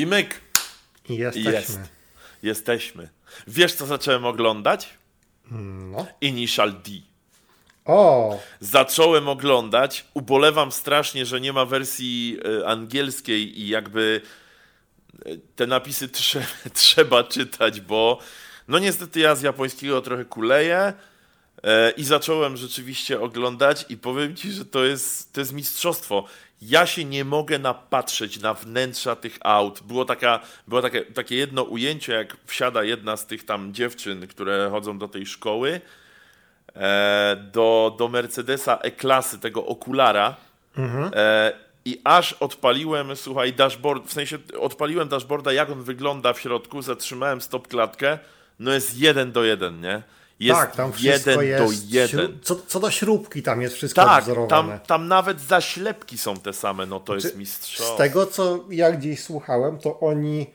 [0.00, 0.40] I myk.
[1.08, 1.52] Jesteśmy.
[1.52, 1.80] Jest.
[2.42, 3.08] Jesteśmy.
[3.46, 4.88] Wiesz, co zacząłem oglądać?
[5.50, 6.06] No.
[6.20, 6.90] Initial D.
[7.84, 10.04] O, Zacząłem oglądać.
[10.14, 14.20] Ubolewam strasznie, że nie ma wersji e, angielskiej i jakby
[15.26, 18.18] e, te napisy trze trzeba czytać, bo
[18.68, 20.92] no niestety ja z japońskiego trochę kuleję
[21.62, 26.24] e, i zacząłem rzeczywiście oglądać i powiem ci, że to jest, to jest mistrzostwo.
[26.62, 29.82] Ja się nie mogę napatrzeć na wnętrza tych aut.
[29.82, 34.68] Było, taka, było takie, takie jedno ujęcie, jak wsiada jedna z tych tam dziewczyn, które
[34.70, 35.80] chodzą do tej szkoły
[36.76, 40.36] e, do, do Mercedesa E-klasy, tego okulara.
[41.14, 41.52] E,
[41.84, 47.40] I aż odpaliłem, słuchaj, dashboard, w sensie odpaliłem dashboarda, jak on wygląda w środku, zatrzymałem
[47.40, 48.18] stop klatkę,
[48.58, 50.02] no jest jeden do jeden, nie?
[50.40, 51.86] Jest tak, tam wszystko jeden jest.
[51.90, 52.38] do jeden.
[52.42, 54.68] Co, co do śrubki, tam jest wszystko Tak, wzorowane.
[54.78, 57.94] tam, tam nawet zaślepki są te same, no to jest Czy- mistrzostwo.
[57.94, 60.46] Z tego, co ja gdzieś słuchałem, to oni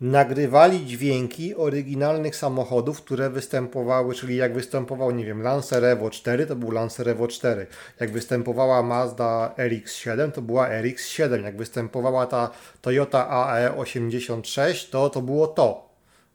[0.00, 6.56] nagrywali dźwięki oryginalnych samochodów, które występowały, czyli jak występował, nie wiem, Lancer Evo 4, to
[6.56, 7.66] był Lancer Evo 4.
[8.00, 11.44] Jak występowała Mazda RX-7, to była RX-7.
[11.44, 12.50] Jak występowała ta
[12.82, 15.88] Toyota AE86, to to było to.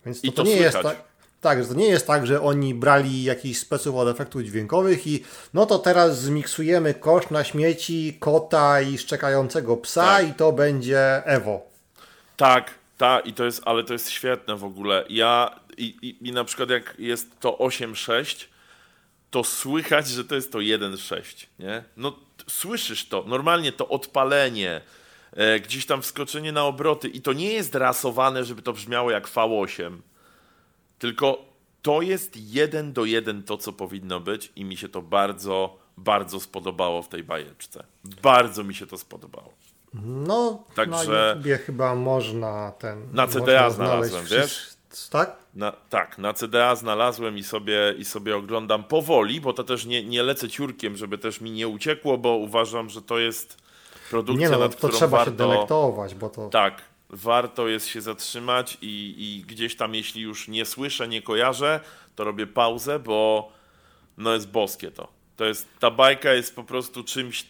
[0.06, 0.98] Więc to, to, to nie jest słychać.
[0.98, 1.09] tak.
[1.42, 5.24] Tak, że to nie jest tak, że oni brali jakiś speców od efektów dźwiękowych i
[5.54, 10.28] no to teraz zmiksujemy kosz na śmieci, kota i szczekającego psa Tak.
[10.30, 11.62] i to będzie Evo.
[12.38, 15.06] Tak, tak, i to jest, ale to jest świetne w ogóle.
[15.10, 18.46] Ja i, i, i na przykład jak jest to 8.6,
[19.32, 21.84] to słychać, że to jest to 1.6, nie?
[21.98, 24.82] No słyszysz to, normalnie to odpalenie,
[25.34, 29.28] e, gdzieś tam wskoczenie na obroty i to nie jest rasowane, żeby to brzmiało jak
[29.28, 29.98] V8,
[31.00, 31.46] tylko
[31.82, 36.40] to jest jeden do jeden to, co powinno być i mi się to bardzo, bardzo
[36.40, 37.84] spodobało w tej bajeczce.
[38.22, 39.54] Bardzo mi się to spodobało.
[40.04, 43.08] No, Także- na YouTubie chyba można ten...
[43.14, 44.80] Na CDA znalazłem, wszystko-
[45.10, 45.36] Tak?
[45.56, 50.04] Na, tak, na CDA znalazłem i sobie, i sobie oglądam powoli, bo to też nie,
[50.04, 53.58] nie lecę ciurkiem, żeby też mi nie uciekło, bo uważam, że to jest
[54.10, 55.48] produkcja, Nie no, nad to którą trzeba się warto...
[55.50, 56.50] delektować, bo to...
[56.50, 61.80] Tak, warto jest się zatrzymać i, i gdzieś tam, jeśli już nie słyszę, nie kojarzę,
[62.16, 63.52] to robię pauzę, bo
[64.18, 65.08] no jest boskie to.
[65.36, 67.46] To jest, ta bajka jest po prostu czymś,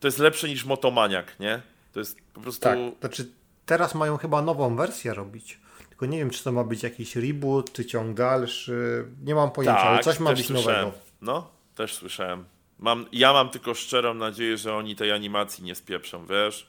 [0.00, 1.62] to jest lepsze niż Motomaniak, nie?
[1.92, 2.60] To jest po prostu...
[2.62, 3.30] Tak, znaczy
[3.66, 5.60] teraz mają chyba nową wersję robić.
[5.88, 9.04] Tylko nie wiem, czy to ma być jakiś reboot, czy ciąg dalszy.
[9.24, 10.80] Nie mam pojęcia, ale coś ma Tak, być słyszałem.
[10.80, 10.98] nowego.
[11.20, 12.44] No, też słyszałem.
[12.78, 16.66] Mam, ja mam tylko szczerą nadzieję, że oni tej animacji nie spieprzą, wiesz?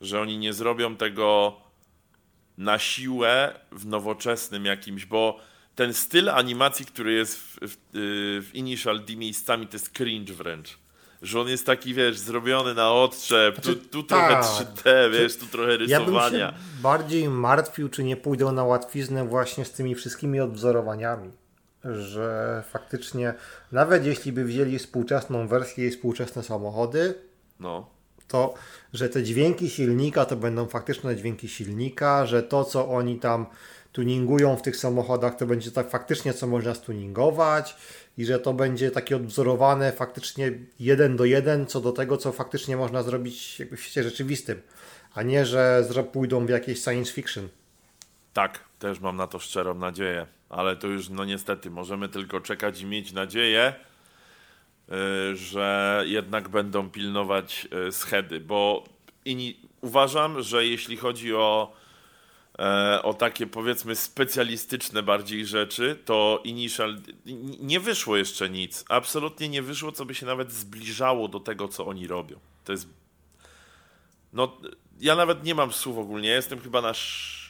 [0.00, 1.56] Że oni nie zrobią tego
[2.58, 5.38] na siłę w nowoczesnym jakimś, bo
[5.74, 10.34] ten styl animacji, który jest w, w, y, w Initial D miejscami, to jest cringe
[10.34, 10.78] wręcz.
[11.22, 14.42] Że on jest taki, wiesz, zrobiony na odczep, tu, Znaczy, tu trochę tak.
[14.44, 16.50] 3D, wiesz, tu trochę Ja bym rysowania.
[16.50, 21.30] się bardziej martwił, czy nie pójdą na łatwiznę właśnie z tymi wszystkimi odwzorowaniami.
[21.84, 23.34] Że faktycznie,
[23.72, 27.14] nawet jeśli by wzięli współczesną wersję i współczesne samochody,
[27.60, 27.90] No,
[28.28, 28.54] to
[28.92, 33.46] że te dźwięki silnika to będą faktyczne dźwięki silnika, że to, co oni tam
[33.92, 37.76] tuningują w tych samochodach, to będzie tak faktycznie, co można stuningować
[38.18, 42.76] i że to będzie takie odwzorowane faktycznie jeden do jeden co do tego, co faktycznie
[42.76, 44.62] można zrobić w świecie rzeczywistym,
[45.14, 47.48] a nie, że pójdą w jakieś science fiction.
[48.32, 52.80] Tak, też mam na to szczerą nadzieję, ale to już no niestety możemy tylko czekać
[52.80, 53.74] i mieć nadzieję,
[55.34, 58.84] że jednak będą pilnować y, schedy, bo
[59.80, 61.72] uważam, że jeśli chodzi o,
[62.58, 67.00] e, o takie powiedzmy specjalistyczne bardziej rzeczy, to Initial
[67.60, 68.84] nie wyszło jeszcze nic.
[68.88, 72.38] Absolutnie nie wyszło, co by się nawet zbliżało do tego, co oni robią.
[72.64, 72.88] To jest
[74.32, 74.56] no,
[75.00, 76.28] ja nawet nie mam słów ogólnie.
[76.28, 77.45] Jestem chyba na, sz-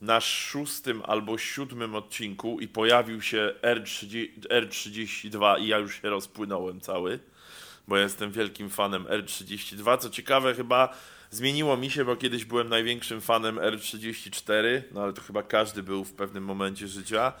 [0.00, 6.80] na szóstym albo siódmym odcinku i pojawił się R30, R32 i ja już się rozpłynąłem
[6.80, 7.18] cały,
[7.88, 9.98] bo jestem wielkim fanem R32.
[9.98, 10.94] Co ciekawe, chyba
[11.30, 16.04] zmieniło mi się, bo kiedyś byłem największym fanem R34, no ale to chyba każdy był
[16.04, 17.32] w pewnym momencie życia.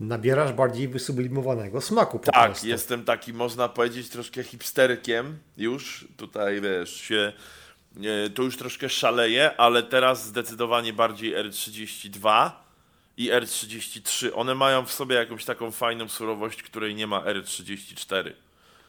[0.00, 2.68] Nabierasz bardziej wysublimowanego smaku po Tak, prostu.
[2.68, 6.08] jestem taki, można powiedzieć, troszkę hipsterkiem już.
[6.16, 7.32] Tutaj wiesz, się.
[8.26, 12.50] E, To już troszkę szaleje, ale teraz zdecydowanie bardziej R32
[13.16, 14.30] i R33.
[14.34, 18.32] One mają w sobie jakąś taką fajną surowość, której nie ma R34.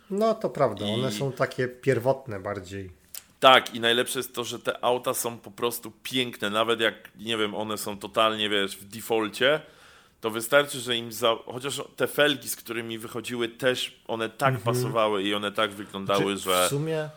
[0.09, 2.91] No to prawda, I- one są takie pierwotne bardziej.
[3.39, 6.49] Tak, i najlepsze jest to, że te auta są po prostu piękne.
[6.49, 9.61] Nawet jak, nie wiem, one są totalnie, wiesz, w defaulcie,
[10.21, 11.35] to wystarczy, że im za...
[11.45, 16.39] Chociaż te felgi, z którymi wychodziły, też one tak pasowały i one tak wyglądały, Czy
[16.39, 16.65] że...
[16.65, 17.09] W sumie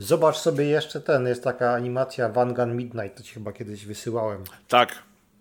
[0.00, 4.44] Zobacz sobie jeszcze ten, jest taka animacja Vanguard Midnight, to ci chyba kiedyś wysyłałem.
[4.68, 4.94] Tak.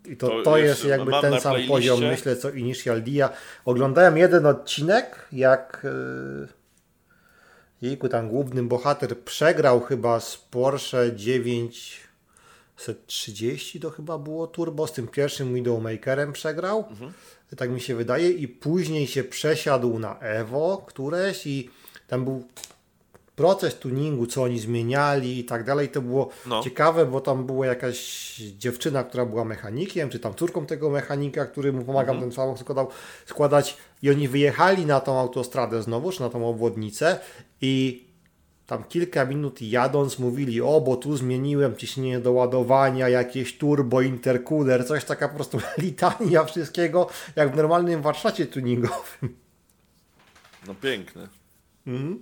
[0.05, 3.29] I to, To to, jeszcze jest jakby ten sam poziom, myślę, co Initial D.
[3.65, 6.47] Oglądałem jeden odcinek, jak yy,
[7.81, 15.07] jejku, tam główny bohater przegrał chyba z Porsche 930 to chyba było turbo, z tym
[15.07, 16.85] pierwszym Widowmakerem przegrał.
[16.89, 17.13] Mhm.
[17.57, 21.69] Tak mi się wydaje i później się przesiadł na Evo któreś i
[22.07, 22.47] tam był
[23.39, 26.63] proces tuningu, co oni zmieniali i tak dalej, to było No.
[26.63, 27.97] ciekawe, bo tam była jakaś
[28.57, 32.29] dziewczyna, która była mechanikiem, czy tam córką tego mechanika, który mu pomagał Mhm.
[32.31, 32.87] ten samochód składał,
[33.25, 37.19] składać i oni wyjechali na tą autostradę znowu, czy na tą obwodnicę
[37.61, 38.03] i
[38.67, 44.87] tam kilka minut jadąc mówili, o, bo tu zmieniłem ciśnienie do ładowania, jakieś turbo, intercooler,
[44.87, 49.35] coś taka po prostu litania wszystkiego, jak w normalnym warsztacie tuningowym.
[50.67, 51.27] No piękne.
[51.87, 52.19] Mhm.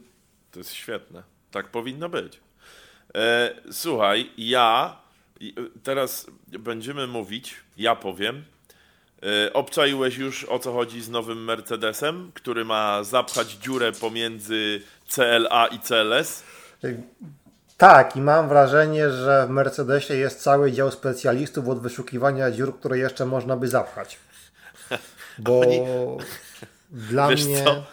[0.58, 1.24] To jest świetne.
[1.52, 2.40] Tak powinno być.
[3.16, 4.98] E, słuchaj, ja
[5.42, 5.46] e,
[5.84, 6.28] teraz
[6.60, 8.44] będziemy mówić, ja powiem.
[9.48, 15.68] E, obczaiłeś już o co chodzi z nowym Mercedesem, który ma zapchać dziurę pomiędzy CLA
[15.68, 16.44] i CLS?
[17.78, 22.98] Tak, i mam wrażenie, że w Mercedesie jest cały dział specjalistów od wyszukiwania dziur, które
[22.98, 24.18] jeszcze można by zapchać.
[25.38, 25.82] Bo Oni-
[26.92, 27.64] dla Wiesz mnie.
[27.64, 27.84] co?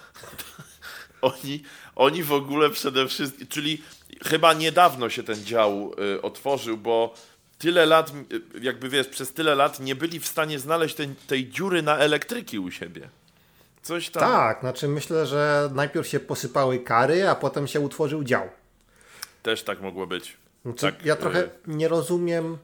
[1.32, 1.62] Oni,
[1.96, 3.82] oni w ogóle przede wszystkim, czyli
[4.24, 7.14] chyba niedawno się ten dział y, otworzył, bo
[7.58, 11.48] tyle lat, y, jakby wiesz, przez tyle lat nie byli w stanie znaleźć tej, tej
[11.48, 13.08] dziury na elektryki u siebie.
[13.82, 14.22] Coś tam.
[14.22, 18.48] Tak, znaczy myślę, że najpierw się posypały kary, a potem się utworzył dział.
[19.42, 20.36] Też tak mogło być.
[20.64, 22.58] Znaczy, tak, ja trochę y, nie rozumiem.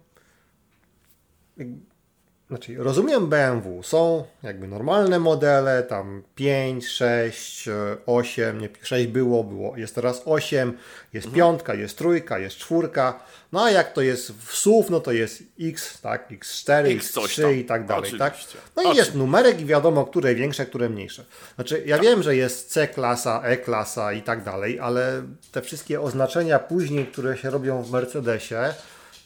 [2.51, 3.83] Znaczy, rozumiem BMW.
[3.83, 7.69] Są jakby normalne modele, tam 5, 6,
[8.07, 10.73] 8, nie 6 było, było, jest teraz 8,
[11.13, 11.37] jest Mhm.
[11.39, 13.21] piątka, jest trójka, jest czwórka.
[13.53, 17.39] No a jak to jest w SUV, no to jest X, tak, X4, X coś
[17.39, 17.55] X3 tam.
[17.55, 18.33] i tak dalej, tak?
[18.33, 18.59] Oczywiście.
[18.77, 19.05] No i Oczywiście.
[19.07, 21.25] jest numerek i wiadomo, które większe, które mniejsze.
[21.55, 25.23] Znaczy, ja wiem, że jest C-klasa, E-klasa i tak dalej, ale
[25.53, 28.75] te wszystkie oznaczenia później, które się robią w Mercedesie,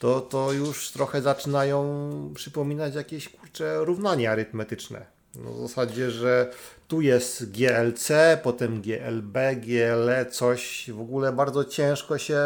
[0.04, 5.06] to, to już trochę zaczynają przypominać jakieś kurcze równania arytmetyczne.
[5.34, 6.50] No w zasadzie, że
[6.88, 8.12] tu jest GLC,
[8.42, 12.38] potem GLB, GLE, coś w ogóle bardzo ciężko się.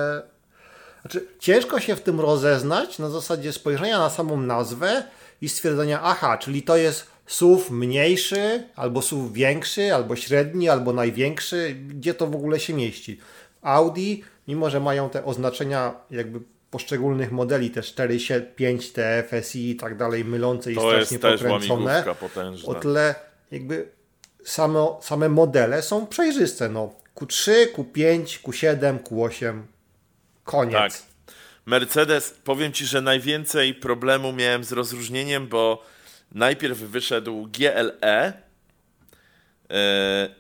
[1.01, 5.03] Znaczy, ciężko się w tym rozeznać na zasadzie spojrzenia na samą nazwę
[5.41, 11.75] i stwierdzenia, aha, czyli to jest SUV mniejszy, albo SUV większy, albo średni, albo największy,
[11.89, 13.21] gdzie to w ogóle się mieści.
[13.63, 18.19] Audi, mimo że mają te oznaczenia jakby poszczególnych modeli, te 4,
[18.57, 22.05] 5 TFSI i tak dalej, mylące i To strasznie pokręcone,
[22.67, 23.15] o tyle
[23.51, 23.89] jakby
[24.45, 26.69] samo, same modele są przejrzyste.
[26.69, 29.61] No, Q3, Q5, Q7, Q8,
[30.45, 30.75] koniec.
[30.75, 30.93] Tak.
[31.67, 35.83] Mercedes, powiem Ci, że najwięcej problemu miałem z rozróżnieniem, bo
[36.33, 38.48] najpierw wyszedł GLE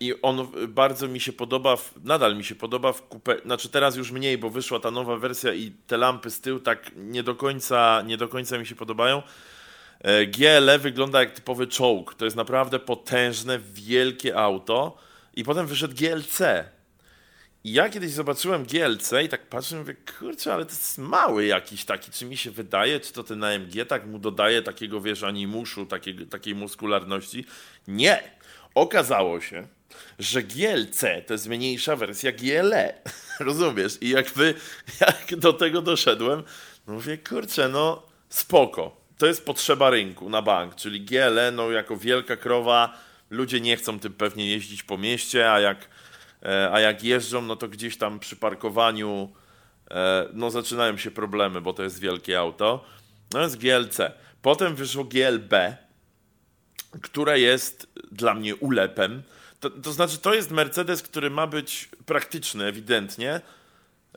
[0.00, 4.10] i on bardzo mi się podoba, nadal mi się podoba w kupę, znaczy teraz już
[4.10, 8.02] mniej, bo wyszła ta nowa wersja i te lampy z tyłu tak nie do końca,
[8.06, 9.22] nie do końca mi się podobają.
[10.00, 12.14] E, GLE wygląda jak typowy czołg.
[12.14, 14.96] To jest naprawdę potężne, wielkie auto.
[15.34, 16.40] I potem wyszedł GLC.
[17.64, 21.46] I ja kiedyś zobaczyłem GLC i tak patrzę i mówię, kurczę, ale to jest mały
[21.46, 25.22] jakiś taki, czy mi się wydaje, czy to ten AMG tak mu dodaje takiego, wiesz,
[25.22, 27.44] animuszu, takiego, takiej muskularności.
[27.88, 28.37] Nie!
[28.78, 29.66] Okazało się,
[30.18, 32.94] że GLC to jest mniejsza wersja GLE.
[33.40, 33.98] Rozumiesz?
[34.00, 34.54] I jakby,
[35.00, 36.42] jak do tego doszedłem,
[36.86, 38.96] mówię, kurczę, no spoko.
[39.18, 42.98] To jest potrzeba rynku na bank, czyli GLE, no jako wielka krowa,
[43.30, 45.88] ludzie nie chcą tym pewnie jeździć po mieście, a jak
[46.42, 49.28] E, a jak jeżdżą, no to gdzieś tam przy parkowaniu
[49.90, 52.84] e, no zaczynają się problemy, bo to jest wielkie auto.
[53.32, 54.00] No jest GLC.
[54.42, 55.54] Potem wyszło GLB,
[57.02, 59.22] które jest dla mnie ulepem.
[59.60, 63.40] To, to znaczy, to jest Mercedes, który ma być praktyczny, ewidentnie.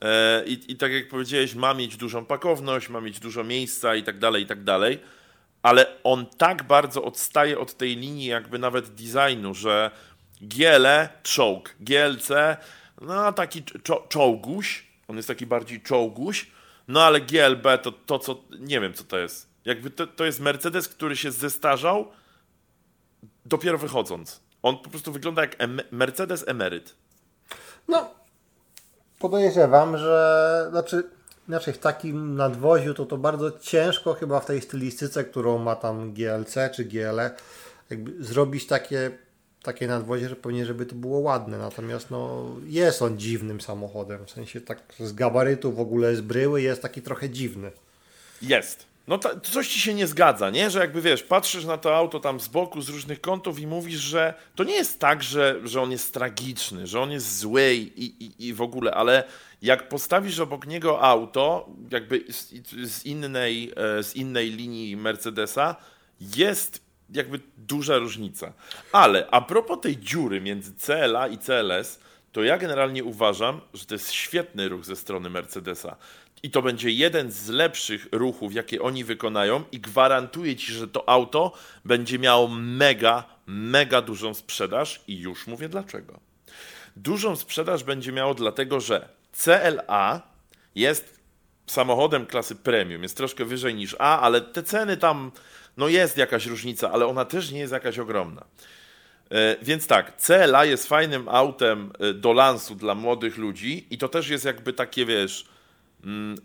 [0.02, 4.04] E, I, I tak jak powiedziałeś, ma mieć dużą pakowność, ma mieć dużo miejsca i
[4.04, 5.00] tak dalej, i tak dalej.
[5.62, 9.92] Ale on tak bardzo odstaje od tej linii, jakby nawet designu, że
[10.42, 12.30] GLE, czołg, GLC,
[13.02, 16.48] no taki czo- czołguś, on jest taki bardziej czołguś,
[16.88, 19.50] no ale GLB to, to co, nie wiem co to jest.
[19.66, 22.12] Jakby to, to jest Mercedes, który się zestarzał
[23.46, 24.42] dopiero wychodząc.
[24.64, 26.96] On po prostu wygląda jak em- Mercedes emeryt.
[27.88, 28.10] No,
[29.20, 31.04] podejrzewam, że znaczy,
[31.48, 36.14] znaczy w takim nadwoziu to to bardzo ciężko chyba w tej stylistyce, którą ma tam
[36.14, 37.32] GLC czy GLE,
[37.90, 39.12] jakby zrobić takie
[39.64, 41.58] takie nadwozie, że pewnie, żeby to było ładne.
[41.58, 44.26] Natomiast no, jest on dziwnym samochodem.
[44.26, 47.72] W sensie tak z gabarytu w ogóle z bryły jest taki trochę dziwny.
[48.42, 48.91] Jest.
[49.08, 50.70] No coś ci się nie zgadza, nie?
[50.70, 54.00] Że jakby wiesz, patrzysz na to auto tam z boku, z różnych kątów i mówisz,
[54.00, 58.26] że to nie jest tak, że, że on jest tragiczny, że on jest zły i,
[58.26, 59.24] i, i w ogóle, ale
[59.62, 62.54] jak postawisz obok niego auto, jakby z,
[62.92, 65.76] z, innej, e, z innej linii Mercedesa,
[66.20, 68.54] jest jakby duża różnica.
[68.92, 72.00] Ale a propos tej dziury między CLA i CLS,
[72.32, 75.96] to ja generalnie uważam, że to jest świetny ruch ze strony Mercedesa.
[76.44, 81.10] I to będzie jeden z lepszych ruchów, jakie oni wykonają, i gwarantuję ci, że to
[81.10, 81.54] auto
[81.86, 86.20] będzie miało mega, mega dużą sprzedaż, i już mówię dlaczego.
[86.96, 90.22] Dużą sprzedaż będzie miało dlatego, że CLA
[90.76, 91.20] jest
[91.68, 95.32] samochodem klasy premium, jest troszkę wyżej niż A, ale te ceny tam,
[95.78, 98.46] no jest jakaś różnica, ale ona też nie jest jakaś ogromna.
[99.32, 104.10] E, więc tak, CLA jest fajnym autem e, do lansu dla młodych ludzi i to
[104.10, 105.46] też jest jakby takie, wiesz,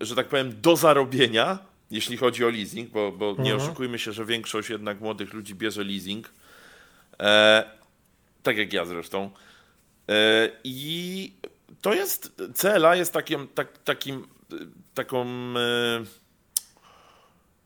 [0.01, 1.59] że tak powiem, do zarobienia,
[1.91, 3.61] jeśli chodzi o leasing, bo, bo nie Mhm.
[3.61, 6.31] oszukujmy się, że większość jednak młodych ludzi bierze leasing.
[7.21, 7.65] E,
[8.43, 9.31] tak jak ja zresztą.
[10.09, 11.33] E, I
[11.81, 14.57] to jest, CLA jest takim, tak, takim, e,
[14.95, 16.05] taką, e,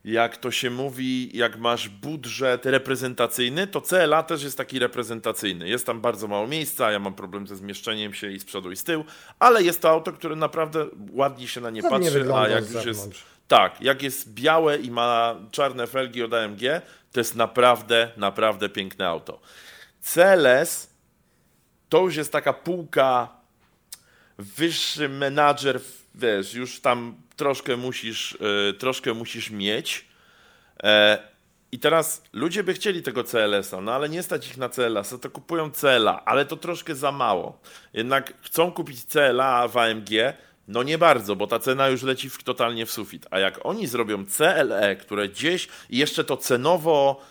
[0.03, 5.69] jak to się mówi, jak masz budżet reprezentacyjny, to CLA też jest taki reprezentacyjny.
[5.69, 8.75] Jest tam bardzo mało miejsca, ja mam problem ze zmieszczeniem się i z przodu i
[8.75, 9.05] z tyłu,
[9.39, 12.85] ale jest to auto, które naprawdę ładnie się na nie Ładnie patrzy, a jak już
[12.85, 13.11] jest
[13.47, 16.61] tak, jak jest białe i ma czarne felgi od AMG,
[17.11, 19.39] to jest naprawdę, naprawdę piękne auto.
[20.01, 20.89] CLS
[21.89, 23.29] to już jest taka półka
[24.37, 25.81] wyższy menadżer,
[26.15, 28.37] wiesz, już tam troszkę musisz,
[28.69, 30.05] y, troszkę musisz mieć.
[30.83, 31.17] E,
[31.71, 35.29] I teraz ludzie by chcieli tego CLS-a, no ale nie stać ich na CLS-a, to
[35.29, 37.61] kupują CLA, ale to troszkę za mało.
[37.93, 40.09] Jednak chcą kupić CLA w AMG,
[40.67, 43.27] no nie bardzo, bo ta cena już leci w, totalnie w sufit.
[43.31, 47.21] A jak oni zrobią CLE, które gdzieś i jeszcze to cenowo,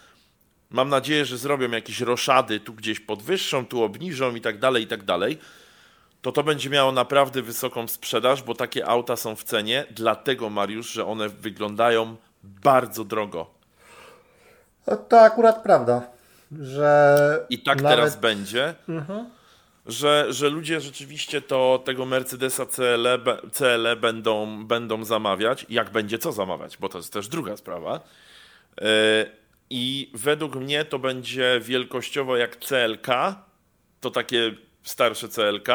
[0.70, 4.86] mam nadzieję, że zrobią jakieś roszady, tu gdzieś podwyższą, tu obniżą i tak dalej, i
[4.86, 5.38] tak dalej,
[6.22, 10.92] to to będzie miało naprawdę wysoką sprzedaż, bo takie auta są w cenie, dlatego Mariusz,
[10.92, 13.50] że one wyglądają bardzo drogo.
[14.86, 16.10] No, to akurat prawda,
[16.60, 17.98] że I tak nawet...
[17.98, 18.74] teraz będzie,
[19.86, 23.18] że, że ludzie rzeczywiście to tego Mercedesa CLE,
[23.52, 25.66] CLE będą, będą zamawiać.
[25.68, 28.00] Jak będzie co zamawiać, bo to jest też druga sprawa.
[28.80, 28.86] Yy,
[29.70, 33.06] I według mnie to będzie wielkościowo jak CLK,
[34.00, 35.68] to takie starsze CLK.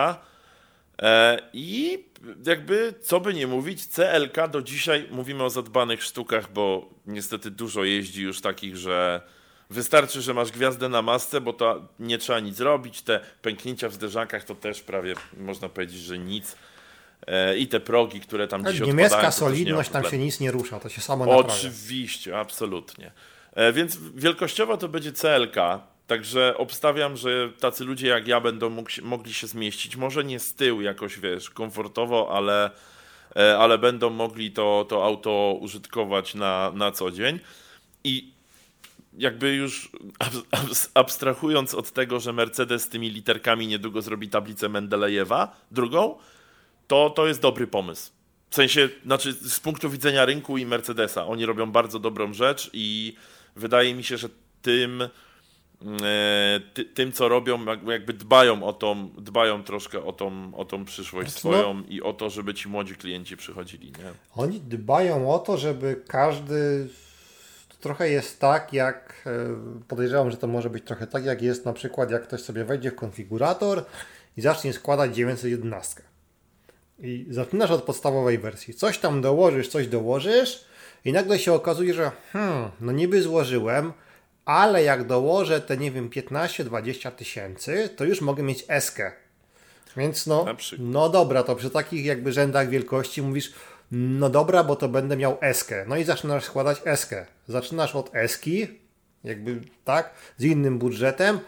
[1.02, 2.04] E, I
[2.46, 7.84] jakby, co by nie mówić, CLK do dzisiaj mówimy o zadbanych sztukach, bo niestety dużo
[7.84, 9.22] jeździ już takich, że
[9.70, 13.02] wystarczy, że masz gwiazdę na masce, bo to nie trzeba nic robić.
[13.02, 16.56] Te pęknięcia w zderzakach to też prawie można powiedzieć, że nic.
[17.28, 20.80] E, I te progi, które tam odpadają, Niemiecka ma solidność, tam się nic nie rusza,
[20.80, 21.54] to się samo naprawia.
[21.54, 23.12] Oczywiście, absolutnie.
[23.54, 25.56] E, Więc wielkościowo to będzie CLK.
[26.08, 29.96] Także obstawiam, że tacy ludzie jak ja będą mogli się zmieścić.
[29.96, 32.72] Może nie z tyłu jakoś, wiesz, komfortowo, ale,
[33.36, 37.40] e, ale będą mogli to, to auto użytkować na, na co dzień.
[38.04, 38.32] I
[39.18, 44.70] jakby już abs- abs- abstrahując od tego, że Mercedes z tymi literkami niedługo zrobi tablicę
[44.70, 46.18] Mendelejewa, drugą,
[46.88, 48.12] to to jest dobry pomysł.
[48.50, 51.28] W sensie, znaczy z punktu widzenia rynku i Mercedesa.
[51.28, 53.16] Oni robią bardzo dobrą rzecz i
[53.56, 54.30] wydaje mi się, że
[54.62, 55.04] tym,
[56.74, 61.30] ty, tym co robią, jakby- dbają o tą, dbają troszkę o tą, o tą przyszłość
[61.30, 64.14] Znaczy, swoją i o to, żeby ci młodzi klienci przychodzili, nie?
[64.36, 66.88] Oni dbają o to, żeby każdy.
[67.70, 69.24] To trochę jest tak, jak.
[69.26, 69.32] e,
[69.88, 72.92] Podejrzewam, że to może być trochę tak, jak jest na przykład, jak ktoś sobie wejdzie
[72.92, 73.86] w konfigurator
[74.38, 76.02] i zacznie składać 911.
[77.00, 78.74] I zaczynasz od podstawowej wersji.
[78.74, 80.66] Coś tam dołożysz, coś dołożysz,
[81.06, 83.94] i nagle się okazuje, że hmm, no niby złożyłem,
[84.46, 89.12] ale jak dołożę te, nie wiem, 15-20 tysięcy, to już mogę mieć eskę.
[89.98, 90.46] Więc no,
[90.80, 93.54] no dobra, to przy takich jakby rzędach wielkości mówisz,
[93.92, 95.86] no dobra, bo to będę miał eskę.
[95.88, 97.26] No i zaczynasz składać eskę.
[97.48, 98.68] Zaczynasz od eski,
[99.24, 101.40] jakby tak, z innym budżetem.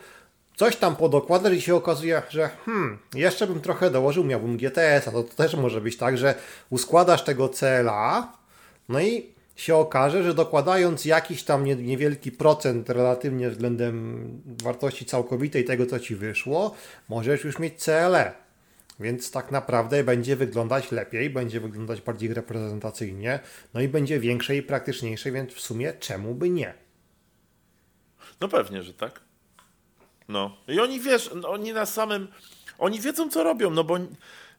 [0.55, 5.11] Coś tam podokładasz i się okazuje, że hmm, jeszcze bym trochę dołożył, miałbym GTS, a
[5.11, 6.35] to też może być tak, że
[6.69, 8.33] uskładasz tego CLA,
[8.89, 14.27] no i się okaże, że dokładając jakiś tam nie- niewielki procent relatywnie względem
[14.63, 16.75] wartości całkowitej tego, co ci wyszło,
[17.09, 18.33] możesz już mieć CLE.
[18.99, 23.39] Więc tak naprawdę będzie wyglądać lepiej, będzie wyglądać bardziej reprezentacyjnie,
[23.73, 26.73] no i będzie większe i praktyczniejsze, więc w sumie czemu by nie?
[28.41, 29.19] No pewnie, że tak.
[30.27, 30.57] No.
[30.67, 32.27] I oni, wiesz, no, oni na samym,
[32.79, 33.97] oni wiedzą, co robią, no bo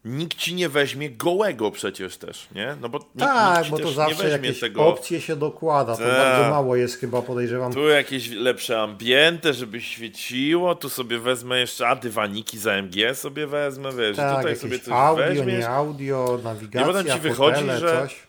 [0.05, 2.77] nikt ci nie weźmie gołego przecież też, nie?
[2.81, 4.87] No bo nikt, Tak, nikt bo to zawsze jakieś tego.
[4.87, 5.97] opcje się dokłada.
[5.97, 6.17] To Tak.
[6.17, 7.73] bardzo mało jest chyba, podejrzewam.
[7.73, 13.47] Tu jakieś lepsze ambiente, żeby świeciło, tu sobie wezmę jeszcze, a dywaniki za MG sobie
[13.47, 15.59] wezmę, wiesz, tak, tutaj sobie coś audio, weźmiesz.
[15.59, 18.28] nie audio, nawigacja, potem ci wychodzi, fotele, że- coś.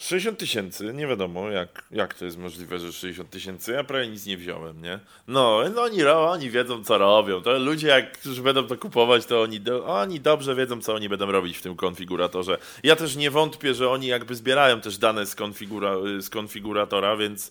[0.00, 4.26] 60 tysięcy, nie wiadomo jak, jak to jest możliwe, że 60 tysięcy, ja prawie nic
[4.26, 4.98] nie wziąłem, nie?
[5.28, 9.42] No, no oni, oni wiedzą co robią, to ludzie jak, którzy będą to kupować, to
[9.42, 12.58] oni, oni dobrze wiedzą co oni będą robić w tym konfiguratorze.
[12.82, 17.50] Ja też nie wątpię, że oni jakby zbierają też dane z, konfigura, z konfiguratora, więc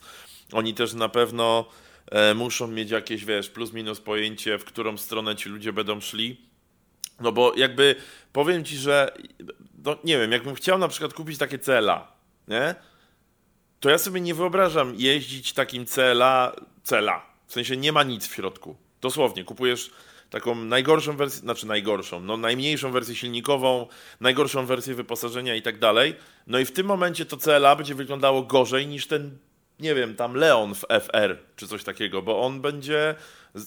[0.52, 1.66] oni też na pewno
[2.12, 6.42] e, muszą mieć jakieś, wiesz, plus minus pojęcie, w którą stronę ci ludzie będą szli.
[7.20, 7.96] No bo jakby
[8.34, 9.18] powiem ci, że
[9.86, 12.19] no nie wiem, jakbym chciał na przykład kupić takie CLA,
[12.50, 12.76] nie?
[13.80, 17.26] To ja sobie nie wyobrażam jeździć takim CLA, CLA.
[17.48, 18.76] W sensie nie ma nic w środku.
[19.02, 19.92] Dosłownie, kupujesz
[20.30, 23.88] taką najgorszą wersję, znaczy najgorszą, no najmniejszą wersję silnikową,
[24.20, 26.16] najgorszą wersję wyposażenia i tak dalej.
[26.48, 29.38] No i w tym momencie to CLA będzie wyglądało gorzej niż ten,
[29.80, 33.16] nie wiem, tam Leon w FR czy coś takiego, bo on będzie,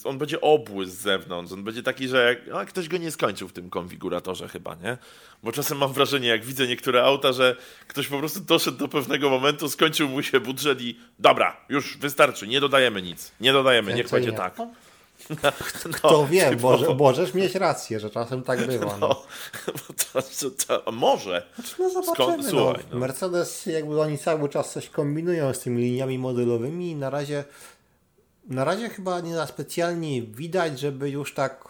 [0.05, 3.49] on będzie obły z zewnątrz, on będzie taki, że jak, no, ktoś go nie skończył
[3.49, 4.99] w tym konfiguratorze chyba, nie?
[5.43, 7.57] Bo czasem mam wrażenie, jak widzę niektóre auta, że
[7.89, 12.49] ktoś po prostu doszedł do pewnego momentu, skończył mu się budżet i dobra, już wystarczy,
[12.49, 14.57] nie dodajemy nic, nie dodajemy, niech będzie tak.
[15.31, 15.37] No,
[15.85, 16.71] No, Kto wie, typowo.
[16.79, 18.97] może, możesz mieć rację, że czasem tak bywa.
[19.01, 19.09] No.
[19.67, 21.47] No, bo to, to, to, może.
[21.79, 22.15] No zobaczymy.
[22.15, 22.95] Skąd- słuchaj, no.
[22.95, 22.99] no.
[22.99, 27.45] Mercedes jakby oni cały czas coś kombinują z tymi liniami modelowymi i na razie
[28.49, 31.65] na razie chyba nie za specjalnie widać, żeby już tak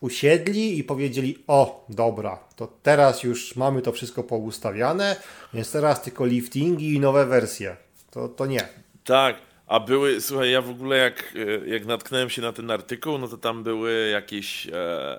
[0.00, 5.16] usiedli i powiedzieli o, dobra, to teraz już mamy to wszystko poustawiane,
[5.54, 7.76] więc teraz tylko liftingi i nowe wersje.
[8.10, 8.68] To, to nie.
[9.04, 9.36] Tak,
[9.68, 11.34] a były, słuchaj, ja w ogóle jak,
[11.64, 15.18] e, jak natknąłem się na ten artykuł, no to tam były jakieś e,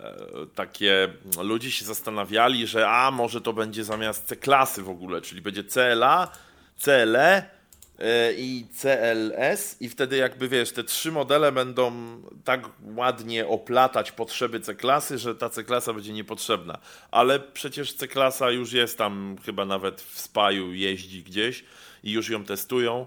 [0.56, 1.10] takie,
[1.42, 6.32] ludzie się zastanawiali, że a może to będzie zamiast C-klasy w ogóle, czyli będzie CLA,
[6.78, 7.44] CLE
[8.00, 11.92] e, i CLS i wtedy jakby wiesz, te trzy modele będą
[12.44, 16.78] tak ładnie oplatać potrzeby C-klasy, że ta C-klasa będzie niepotrzebna.
[17.12, 21.64] Ale przecież C-klasa już jest tam chyba nawet w Spaju jeździ gdzieś
[22.04, 23.06] i już ją testują.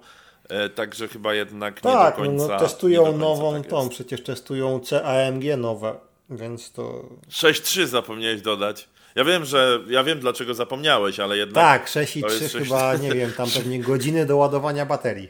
[0.48, 2.55] E, Także chyba jednak Tak, nie do no, końca.
[2.55, 5.94] no, testują końca nową tak tą, przecież testują CAMG nowe,
[6.31, 7.05] więc to...
[7.31, 8.88] 6.3 zapomniałeś dodać.
[9.14, 11.64] Ja wiem, że ja wiem dlaczego zapomniałeś, ale jednak.
[11.81, 14.87] Tak, 6 i to 3 jest sześć- chyba, nie wiem, tam pewnie godziny do ładowania
[14.87, 15.28] baterii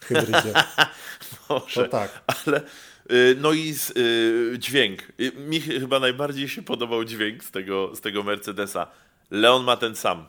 [0.00, 0.52] w hybrydzie.
[1.48, 2.20] może, To tak.
[2.46, 2.60] Ale
[3.12, 5.02] y, no i z, y, dźwięk.
[5.20, 8.86] Y, Mi ch- chyba najbardziej się podobał dźwięk z tego, z tego Mercedesa.
[9.30, 10.24] Leon ma ten sam.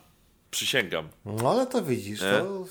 [0.52, 1.08] Przysięgam.
[1.26, 2.28] No ale to widzisz, Nie?
[2.32, 2.66] to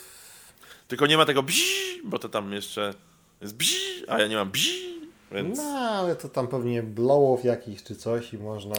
[0.95, 2.95] Tylko nie ma tego bzi, bo to tam jeszcze
[3.41, 3.77] jest bzi,
[4.09, 5.01] a ja nie mam bzi,
[5.33, 5.59] więc.
[5.59, 8.75] No, ale to tam pewnie blow-off jakiś czy coś i można.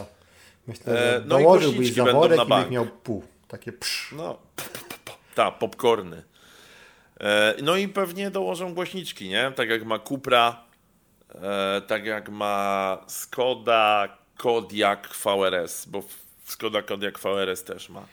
[0.66, 3.22] Myślę, że E, no i dołożyłbyś zaworek na i byś miał pół.
[3.48, 4.12] Takie psz.
[4.12, 4.38] No,
[5.34, 6.22] ta, popcorny.
[7.20, 9.52] E, no i pewnie dołożą głośniczki, nie?
[9.56, 10.64] Tak jak ma Cupra,
[11.34, 16.02] e, tak jak ma Skoda Kodiaq VRS, bo
[16.44, 18.06] Skoda Kodiaq VRS też ma.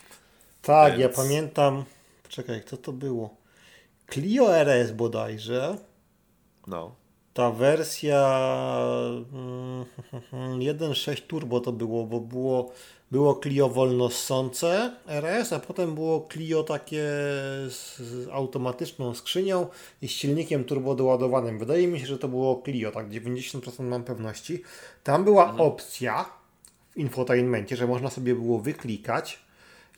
[0.62, 1.84] Tak, ja Więc- pamiętam.
[2.30, 3.43] Czekaj, kto to było?
[4.14, 5.78] Clio RS bodajże.
[6.68, 6.96] No.
[7.34, 8.20] Ta wersja
[9.34, 9.86] mm,
[10.60, 12.72] 1.6 Turbo to było, bo było,
[13.12, 17.04] było Clio wolnossące RS, a potem było Clio takie
[17.70, 19.68] z, z automatyczną skrzynią
[20.02, 21.60] i z silnikiem turbo doładowanym.
[21.60, 24.64] Wydaje mi się, że to było Clio, tak 90% mam pewności.
[25.04, 26.26] Tam była opcja
[26.92, 29.43] w infotainmencie, że można sobie było wyklikać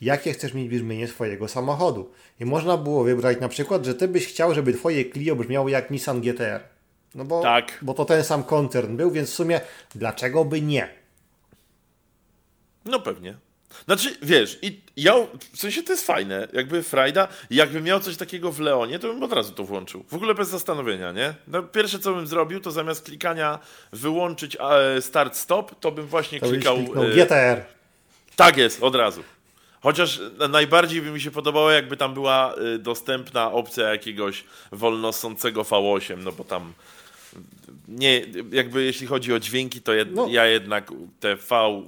[0.02, 2.12] jakie chcesz mieć brzmienie swojego samochodu.
[2.40, 5.92] I można było wybrać na przykład, że ty byś chciał, żeby twoje Clio brzmiało jak
[5.92, 6.60] Nissan GTR.
[7.16, 7.80] No bo, Tak.
[7.82, 9.62] bo to ten sam koncern był, więc w sumie
[9.96, 10.90] dlaczego by nie?
[12.86, 13.38] No pewnie.
[13.86, 15.14] Znaczy, wiesz, i ja,
[15.54, 19.24] w sensie to jest fajne, jakby frajda, jakbym miał coś takiego w Leonie, to bym
[19.24, 20.04] od razu to włączył.
[20.08, 21.34] W ogóle bez zastanowienia, nie?
[21.48, 23.60] No, pierwsze, co bym zrobił, to zamiast klikania
[23.94, 24.60] wyłączyć e,
[25.02, 26.78] start-stop, to bym właśnie To klikał...
[26.78, 27.64] e, GTR.
[28.36, 29.24] Tak jest, od razu.
[29.86, 36.18] Chociaż najbardziej by mi się podobało, jakby tam była y, dostępna opcja jakiegoś wolnosącego V8,
[36.24, 36.74] no bo tam
[37.88, 38.22] nie,
[38.52, 40.28] jakby jeśli chodzi o dźwięki, to jed, No.
[40.30, 41.46] ja jednak te V,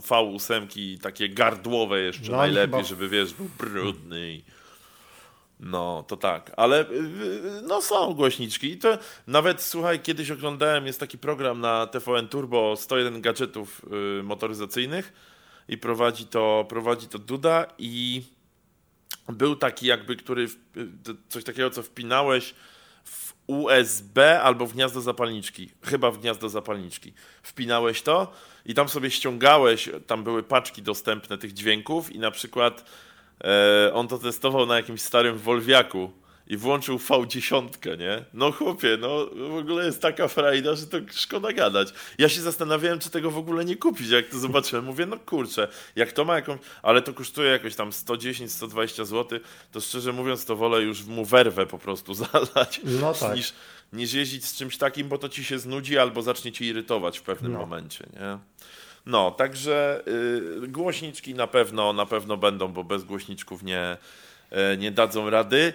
[0.09, 4.41] V8 takie gardłowe jeszcze No, najlepiej, chyba- żeby wiesz, był brudny i...
[5.59, 10.85] No, to tak, ale y, y, no są głośniczki i to nawet, słuchaj, kiedyś oglądałem,
[10.85, 13.81] jest taki program na TVN Turbo 101 gadżetów
[14.19, 15.13] y, motoryzacyjnych
[15.69, 18.23] i prowadzi to, prowadzi to Duda i
[19.29, 20.47] był taki jakby, który,
[21.29, 22.53] coś takiego, co wpinałeś
[23.03, 25.69] w USB albo w gniazdo zapalniczki.
[25.83, 27.13] Chyba w gniazdo zapalniczki.
[27.43, 28.33] Wpinałeś to
[28.65, 32.85] i tam sobie ściągałeś, tam były paczki dostępne tych dźwięków i na przykład
[33.43, 36.11] e, on to testował na jakimś starym Wolwiaku
[36.49, 38.23] i włączył V10, nie?
[38.33, 41.87] No chłopie, no w ogóle jest taka frajda, że to szkoda gadać.
[42.17, 44.85] Ja się zastanawiałem, czy tego w ogóle nie kupić, jak to zobaczyłem.
[44.85, 46.59] Mówię, no kurczę, jak to ma jakąś...
[46.83, 49.39] Ale to kosztuje jakoś tam 110-120 zł,
[49.71, 53.35] to szczerze mówiąc, to wolę już mu werwę po prostu zalać, No tak.
[53.35, 53.53] niż,
[53.93, 57.21] niż jeździć z czymś takim, bo to ci się znudzi albo zacznie cię irytować w
[57.21, 57.59] pewnym No.
[57.59, 58.37] momencie, nie?
[59.05, 60.03] No, także
[60.63, 63.97] y, głośniczki na pewno, na pewno będą, bo bez głośniczków nie,
[64.73, 65.73] y, nie dadzą rady.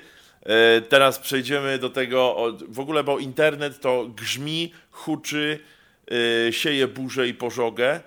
[0.78, 2.36] Y, teraz przejdziemy do tego,
[2.68, 5.58] w ogóle, bo internet to grzmi, huczy,
[6.48, 8.00] y, sieje burzę i pożogę,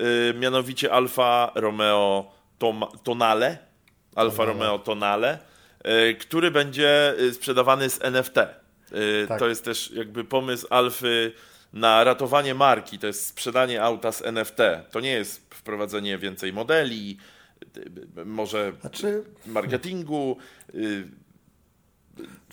[0.00, 3.58] y, mianowicie Alfa Romeo Tom, Tonale,
[4.14, 4.44] Alfa.
[4.44, 5.38] Romeo Tonale,
[6.20, 8.34] który będzie sprzedawany z NFT.
[9.28, 9.38] Tak.
[9.38, 11.32] To jest też jakby pomysł Alfy
[11.72, 14.58] na ratowanie marki, to jest sprzedanie auta z NFT.
[14.90, 17.18] To nie jest wprowadzenie więcej modeli,
[18.24, 20.36] może Znaczy, marketingu.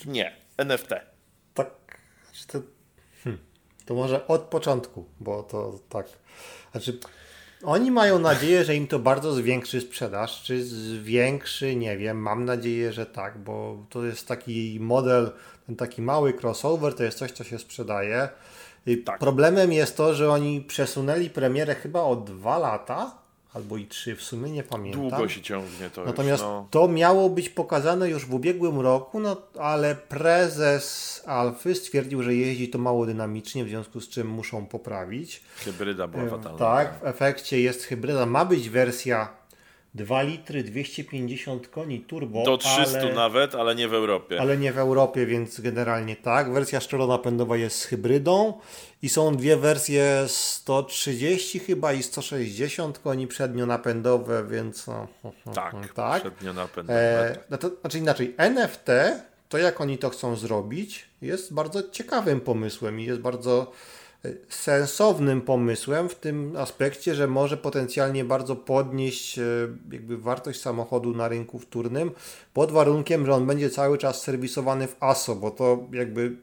[0.06, 0.88] Nie, NFT.
[1.54, 1.70] tak,
[2.46, 2.58] to,
[3.24, 3.42] hmm,
[3.86, 6.06] to może od początku, bo to tak.
[6.72, 6.98] Znaczy,
[7.64, 12.92] oni mają nadzieję, że im to bardzo zwiększy sprzedaż, czy zwiększy, nie wiem, mam nadzieję,
[12.92, 15.32] że tak, bo to jest taki model,
[15.66, 18.28] ten taki mały crossover, to jest coś, co się sprzedaje.
[19.04, 19.18] Tak.
[19.18, 23.19] Problemem jest to, że oni przesunęli premierę chyba o dwa lata,
[23.54, 25.08] albo i trzy, w sumie nie pamiętam.
[25.08, 26.66] Długo się ciągnie to Natomiast już, no.
[26.70, 32.68] to miało być pokazane już w ubiegłym roku, no ale prezes Alfy stwierdził, że jeździ
[32.68, 35.42] to mało dynamicznie, w związku z czym muszą poprawić.
[35.56, 36.58] Hybryda była fatalna.
[36.58, 38.26] Tak, w efekcie jest hybryda.
[38.26, 39.39] Ma być wersja
[39.94, 44.40] 2 litry, 250 koni turbo, Do 300 ale, nawet, ale nie w Europie.
[44.40, 46.52] ale nie w Europie, więc generalnie tak.
[46.52, 48.52] Wersja szczelonapędowa jest z hybrydą
[49.02, 55.08] i są dwie wersje 130 chyba i 160 koni przednionapędowe, więc no,
[55.54, 56.20] Tak, tak.
[56.22, 56.90] przednio napęd.
[56.90, 58.86] E, no to, znaczy inaczej, NFT,
[59.48, 63.72] to jak oni to chcą zrobić, jest bardzo ciekawym pomysłem i jest bardzo
[64.48, 69.42] sensownym pomysłem w tym aspekcie, że może potencjalnie bardzo podnieść e,
[69.92, 72.10] jakby wartość samochodu na rynku wtórnym
[72.54, 76.36] pod warunkiem, że on będzie cały czas serwisowany w ASO, bo to jakby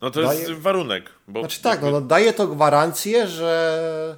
[0.00, 1.10] No to jest daje- warunek.
[1.28, 4.16] Bo znaczy tak, no, no daje to gwarancję, że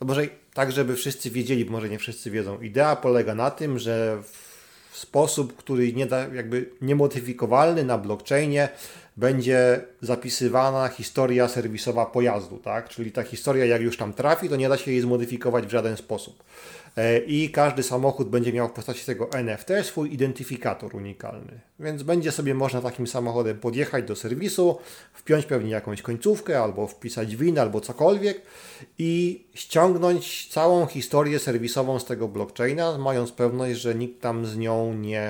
[0.00, 2.60] no może tak, żeby wszyscy wiedzieli, bo może nie wszyscy wiedzą.
[2.60, 4.22] Idea polega na tym, że
[4.90, 8.68] w sposób, który nie da, jakby niemodyfikowalny na blockchainie
[9.20, 12.88] będzie zapisywana historia serwisowa pojazdu, tak?
[12.88, 15.96] Czyli ta historia jak już tam trafi, to nie da się jej zmodyfikować w żaden
[15.96, 16.44] sposób.
[16.96, 21.60] E, I każdy samochód będzie miał w postaci tego NFT swój identyfikator unikalny.
[21.80, 24.78] Więc będzie sobie można takim samochodem podjechać do serwisu,
[25.14, 28.42] wpiąć pewnie jakąś końcówkę, albo wpisać win, albo cokolwiek
[28.98, 34.94] i ściągnąć całą historię serwisową z tego blockchaina, mając pewność, że nikt tam z nią
[34.94, 35.28] nie,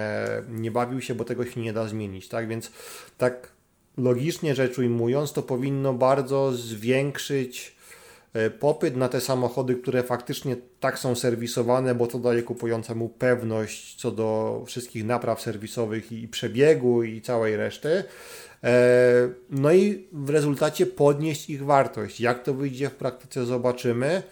[0.49, 2.29] nie bawił się, bo tego się nie da zmienić.
[2.29, 2.71] Tak więc
[3.19, 3.60] tak
[4.03, 7.77] logicznie rzecz ujmując, to powinno bardzo zwiększyć
[8.33, 13.95] e, popyt na te samochody, które faktycznie tak są serwisowane, bo to daje kupującemu pewność
[13.95, 18.05] co do wszystkich napraw serwisowych i przebiegu i całej reszty.
[18.65, 22.21] E, No i w rezultacie podnieść ich wartość.
[22.21, 24.23] Jak to wyjdzie w praktyce, zobaczymy.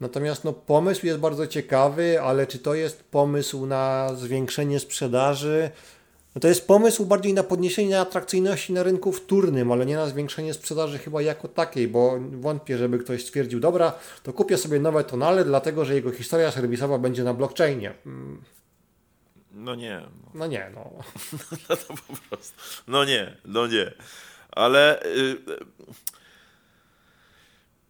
[0.00, 5.70] Natomiast no, pomysł jest bardzo ciekawy, ale czy to jest pomysł na zwiększenie sprzedaży?
[6.34, 10.54] No to jest pomysł bardziej na podniesienie atrakcyjności na rynku wtórnym, ale nie na zwiększenie
[10.54, 15.44] sprzedaży chyba jako takiej, bo wątpię, żeby ktoś stwierdził, dobra, to kupię sobie nowe tonale,
[15.44, 17.94] dlatego że jego historia serwisowa będzie na blockchainie.
[18.06, 18.42] Mm,
[19.52, 20.00] No nie.
[20.34, 20.90] No nie, no.
[21.68, 22.54] No to po prostu.
[22.88, 23.92] No nie, no nie.
[24.50, 25.36] Ale y,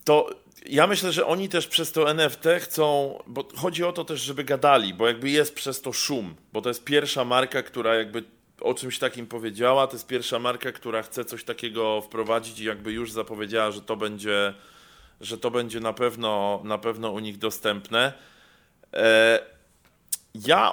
[0.05, 0.31] to
[0.66, 4.44] ja myślę, że oni też przez to NFT chcą, bo chodzi o to też, żeby
[4.44, 8.25] gadali, bo jakby jest przez to szum, bo to jest pierwsza marka, która jakby
[8.61, 12.92] o czymś takim powiedziała, to jest pierwsza marka, która chce coś takiego wprowadzić i jakby
[12.92, 14.55] już zapowiedziała, że to będzie,
[15.20, 18.12] że to będzie na pewno, na pewno u nich dostępne.
[18.94, 19.40] E,
[20.35, 20.73] ja,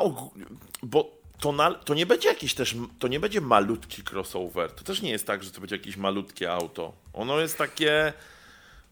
[0.83, 4.71] bo to, na, to nie będzie jakiś też, to nie będzie malutki crossover.
[4.71, 6.93] To też nie jest tak, że to będzie jakieś malutkie auto.
[7.13, 8.13] Ono jest takie,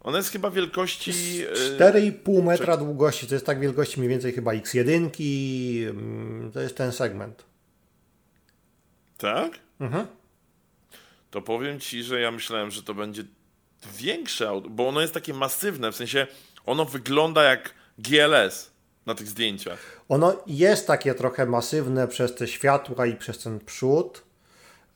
[0.05, 1.11] ono jest chyba wielkości...
[1.41, 5.09] e, 4,5 metra długości, to jest tak wielkości mniej więcej chyba X1,
[5.89, 7.45] mm, to jest ten segment.
[9.17, 9.59] Tak?
[9.79, 10.07] Mhm.
[11.31, 13.23] To powiem ci, że ja myślałem, że to będzie
[13.97, 16.27] większe auto, bo ono jest takie masywne, w sensie
[16.65, 18.71] ono wygląda jak GLS
[19.05, 20.01] na tych zdjęciach.
[20.09, 24.23] Ono jest takie trochę masywne przez te światła i przez ten przód.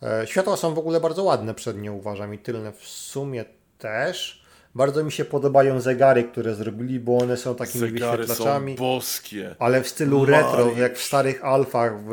[0.03, 3.45] E, światła są w ogóle bardzo ładne przednie, uważam, i tylne w sumie
[3.77, 4.38] też.
[4.75, 8.73] Bardzo mi się podobają zegary, które zrobili, bo one są takimi Zegary wyświetlaczami.
[8.73, 9.55] są boskie.
[9.59, 12.11] Ale w stylu retro, jak w starych alfach, w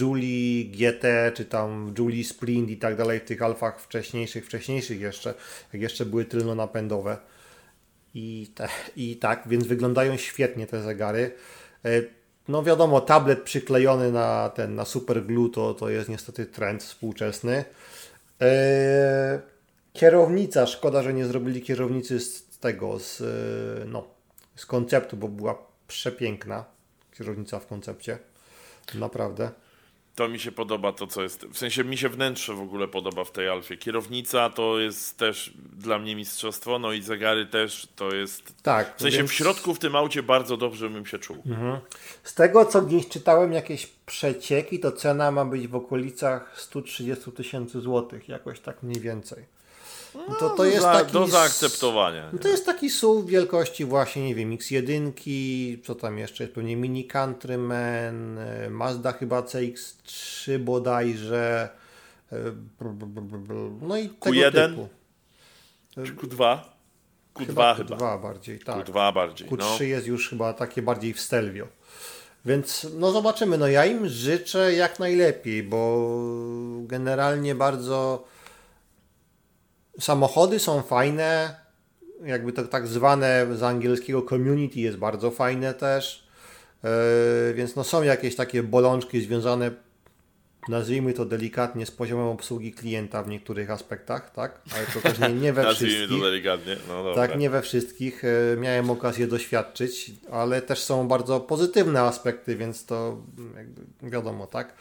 [0.00, 5.00] Julie GT, czy tam w Julie Sprint i tak dalej, w tych alfach wcześniejszych, wcześniejszych
[5.00, 5.34] jeszcze,
[5.72, 7.16] jak jeszcze były tylnonapędowe.
[8.14, 11.30] I, te, I tak, więc wyglądają świetnie te zegary.
[11.84, 11.88] E,
[12.48, 17.64] No wiadomo, tablet przyklejony na ten, na super glue to, to jest niestety trend współczesny.
[18.40, 19.40] E,
[19.98, 24.04] Kierownica, szkoda, że nie zrobili kierownicy z tego, z, e, no,
[24.56, 26.64] z konceptu, bo była przepiękna
[27.18, 28.18] kierownica w koncepcie.
[28.94, 29.50] Naprawdę.
[30.14, 31.46] To mi się podoba to, co jest.
[31.46, 33.76] W sensie mi się wnętrze w ogóle podoba w tej Alfie.
[33.76, 38.62] Kierownica to jest też dla mnie mistrzostwo, no i zegary też to jest.
[38.62, 38.96] Tak.
[38.96, 41.36] W sensie więc w środku w tym aucie bardzo dobrze bym się czuł.
[42.22, 47.80] Z tego, co gdzieś czytałem, jakieś przecieki, to cena ma być w okolicach 130 tysięcy
[47.80, 49.53] złotych, jakoś tak mniej więcej.
[50.14, 52.30] No to, to jest za, taki do zaakceptowania.
[52.32, 55.12] No to jest taki SUV wielkości właśnie, nie wiem, X1,
[55.84, 61.68] co tam jeszcze jest, pewnie Mini Countryman, e, Mazda chyba CX-3 bodajże,
[62.32, 62.36] e,
[63.80, 64.68] no i tego Q1?
[64.68, 64.88] typu.
[65.94, 66.58] Czy Q2?
[67.34, 67.96] Q2 chyba.
[67.96, 68.76] Q2 bardziej, tak.
[68.86, 69.48] Q2 bardziej.
[69.48, 69.84] Q3 No.
[69.84, 71.66] jest już chyba takie bardziej w stelvio.
[72.44, 73.58] Więc no zobaczymy.
[73.58, 76.08] No ja im życzę jak najlepiej, bo
[76.82, 78.24] generalnie bardzo
[80.00, 81.56] samochody są fajne.
[82.24, 86.28] Jakby to tak zwane z angielskiego community jest bardzo fajne też.
[86.82, 89.70] Yy, więc no są jakieś takie bolączki związane
[90.68, 94.60] nazwijmy to delikatnie z poziomem obsługi klienta w niektórych aspektach, tak?
[94.76, 96.18] Ale to też nie, nie we Nazwijmy wszystkich.
[96.20, 96.76] to delikatnie.
[96.88, 97.14] No.
[97.14, 98.22] Tak, nie we wszystkich.
[98.24, 103.22] e, Miałem okazję doświadczyć, ale też są bardzo pozytywne aspekty, więc to
[103.56, 104.74] jakby wiadomo, tak.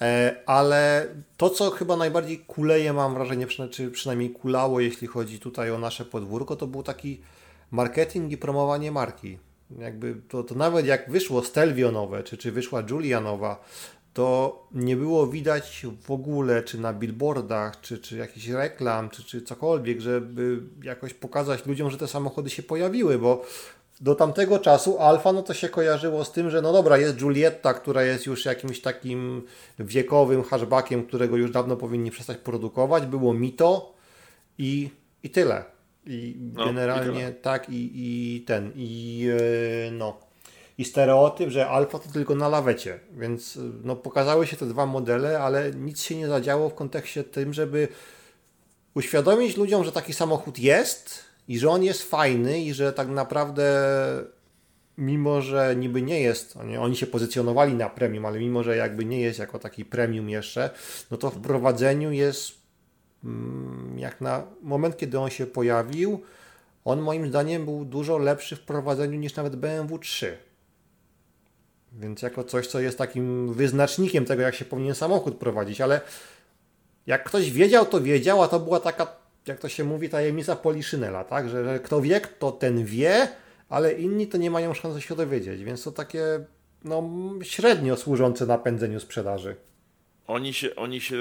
[0.00, 1.06] E, Ale
[1.36, 6.04] to, co chyba najbardziej kuleje, mam wrażenie, czy przynajmniej kulało, jeśli chodzi tutaj o nasze
[6.04, 7.20] podwórko, to był taki
[7.70, 9.38] marketing i promowanie marki.
[9.78, 13.64] Jakby to, to nawet jak wyszło Stelvio nowe, czy, czy wyszła Giulia nowa,
[14.14, 19.42] to nie było widać w ogóle, czy na billboardach, czy, czy jakichś reklam, czy, czy
[19.42, 23.44] cokolwiek, żeby jakoś pokazać ludziom, że te samochody się pojawiły, bo
[24.00, 27.74] do tamtego czasu Alfa no to się kojarzyło z tym, że no dobra, jest Giulietta,
[27.74, 29.42] która jest już jakimś takim
[29.78, 33.94] wiekowym hatchbackiem, którego już dawno powinni przestać produkować, było Mito
[34.58, 34.90] i,
[35.22, 35.64] i tyle.
[36.06, 37.32] I No, i generalnie tyle.
[37.32, 40.26] tak i, i ten, i yy, no
[40.78, 43.00] i stereotyp, że alfa to tylko na lawecie.
[43.12, 47.24] Więc y, no, pokazały się te dwa modele, ale nic się nie zadziało w kontekście
[47.24, 47.88] tym, żeby
[48.94, 53.92] uświadomić ludziom, że taki samochód jest i że on jest fajny i że tak naprawdę
[54.98, 59.20] mimo, że niby nie jest, oni, się pozycjonowali na premium, ale mimo, że jakby nie
[59.20, 60.70] jest jako taki premium jeszcze,
[61.10, 62.52] no to w prowadzeniu jest
[63.24, 66.22] mm, jak na moment, kiedy on się pojawił,
[66.84, 70.38] on moim zdaniem był dużo lepszy w prowadzeniu niż nawet BMW 3.
[71.92, 76.00] Więc jako coś, co jest takim wyznacznikiem tego, jak się powinien samochód prowadzić, ale
[77.06, 79.06] jak ktoś wiedział, to wiedział, a to była taka,
[79.48, 81.48] jak to się mówi, tajemnica Poliszynela, tak?
[81.48, 83.28] Że, że kto wie, to ten wie,
[83.68, 86.44] ale inni to nie mają szansy się dowiedzieć, więc to takie
[86.84, 87.10] no,
[87.42, 89.56] średnio służące napędzeniu sprzedaży.
[90.26, 91.16] Oni się, oni się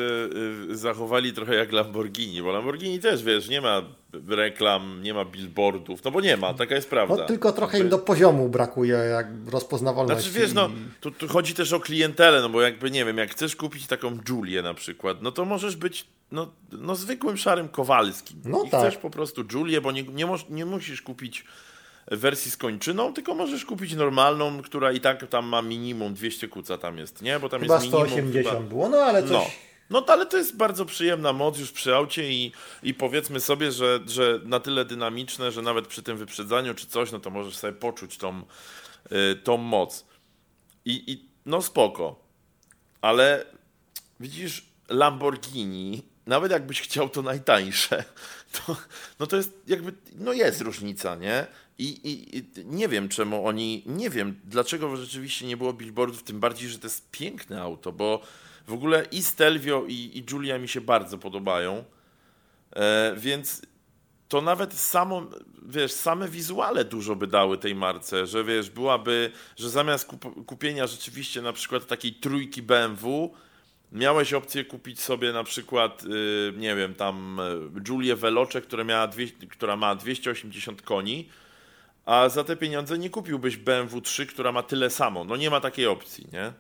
[0.72, 3.82] y, zachowali trochę jak Lamborghini, bo Lamborghini też, wiesz, nie ma
[4.28, 7.16] reklam, nie ma billboardów, no bo nie ma, taka jest prawda.
[7.16, 10.30] No tylko trochę im do poziomu brakuje jak rozpoznawalności.
[10.30, 10.70] Znaczy wiesz, no,
[11.02, 14.18] tu, tu chodzi też o klientelę, no bo jakby, nie wiem, jak chcesz kupić taką
[14.30, 18.42] Julię na przykład, no to możesz być, no, no zwykłym szarym Kowalskim.
[18.46, 18.82] No I tak.
[18.82, 21.46] chcesz po prostu Julię, bo nie, nie, moż, nie musisz kupić
[22.12, 26.78] wersji z kończyną, tylko możesz kupić normalną, która i tak tam ma minimum 200 kuca
[26.78, 27.40] tam jest, nie?
[27.40, 28.60] Bo tam Chyba jest minimum 180 chyba...
[28.60, 29.32] było, no ale coś...
[29.32, 29.46] No.
[29.90, 32.52] No ale to jest bardzo przyjemna moc już przy aucie i,
[32.84, 37.12] i powiedzmy sobie, że, że na tyle dynamiczne, że nawet przy tym wyprzedzaniu czy coś,
[37.12, 38.42] no to możesz sobie poczuć tą,
[39.12, 40.06] y, tą moc.
[40.86, 42.20] I, I no spoko.
[43.02, 43.46] Ale
[44.20, 48.04] widzisz, Lamborghini, nawet jakbyś chciał to najtańsze,
[48.52, 48.78] to,
[49.20, 51.48] no to jest jakby, no jest różnica, nie?
[51.78, 56.40] I, i, I nie wiem czemu oni, nie wiem dlaczego rzeczywiście nie było billboardów, tym
[56.40, 58.22] bardziej, że to jest piękne auto, bo
[58.68, 61.84] w ogóle i Stelvio i, i mi się bardzo podobają,
[62.76, 63.62] e, więc
[64.28, 65.28] to nawet samo,
[65.66, 70.88] wiesz, same wizuale dużo by dały tej marce, że wiesz, byłaby, że zamiast kup kupienia
[70.88, 73.32] rzeczywiście na przykład takiej trójki BMW,
[73.92, 79.08] miałeś opcję kupić sobie na przykład, y, nie wiem, tam y, Julię Veloce, która, miała
[79.08, 81.30] dwie, która ma 280 koni,
[82.06, 85.24] a za te pieniądze nie kupiłbyś BMW 3, która ma tyle samo.
[85.24, 86.54] No nie ma takiej opcji, nie?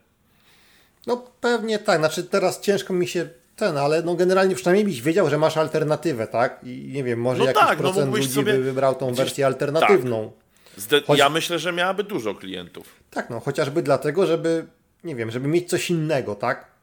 [1.08, 5.30] No pewnie tak, znaczy teraz ciężko mi się Ten, ale no generalnie przynajmniej byś wiedział,
[5.30, 6.60] że masz alternatywę, tak?
[6.64, 9.08] I nie wiem, może No jakiś tak, no procent mógłbyś ludzi sobie by wybrał tą
[9.08, 10.32] gdzieś- wersję alternatywną.
[10.78, 12.88] Zde- Choć- Ja myślę, że miałaby dużo klientów.
[13.12, 14.66] Tak, no chociażby dlatego, żeby,
[15.04, 16.75] nie wiem, żeby mieć coś innego, tak?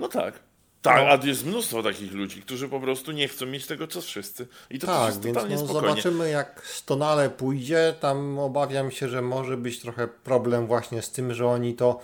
[0.00, 0.34] No tak.
[0.82, 1.24] Tak, No.
[1.24, 4.46] a jest mnóstwo takich ludzi, którzy po prostu nie chcą mieć tego, co wszyscy.
[4.70, 5.88] I to tak, jest więc totalnie no, spokojnie.
[5.88, 7.94] zobaczymy jak Stonale pójdzie.
[8.00, 12.00] Tam obawiam się, że może być trochę problem właśnie z tym, że oni to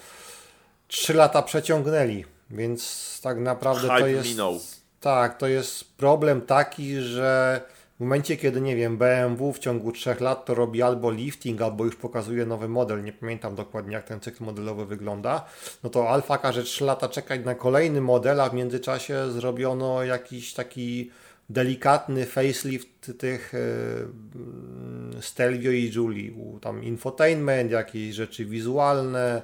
[0.89, 4.29] 3 lata przeciągnęli, więc tak naprawdę to Hype jest...
[4.29, 4.61] minął.
[5.01, 7.61] Tak, to jest problem taki, że
[7.97, 11.85] w momencie, kiedy nie wiem, BMW w ciągu 3 lat to robi albo lifting, albo
[11.85, 15.45] już pokazuje nowy model, nie pamiętam dokładnie jak ten cykl modelowy wygląda,
[15.83, 20.55] no to Alfa każe 3 lata czekać na kolejny model, a w międzyczasie zrobiono jakiś
[20.55, 21.11] taki
[21.51, 29.43] delikatny facelift tych mm, Stelvio i Julie, tam infotainment, jakieś rzeczy wizualne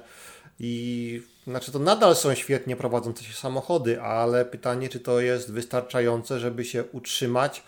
[0.59, 6.39] i znaczy to nadal są świetnie prowadzące się samochody, ale pytanie, czy to jest wystarczające,
[6.39, 7.63] żeby się utrzymać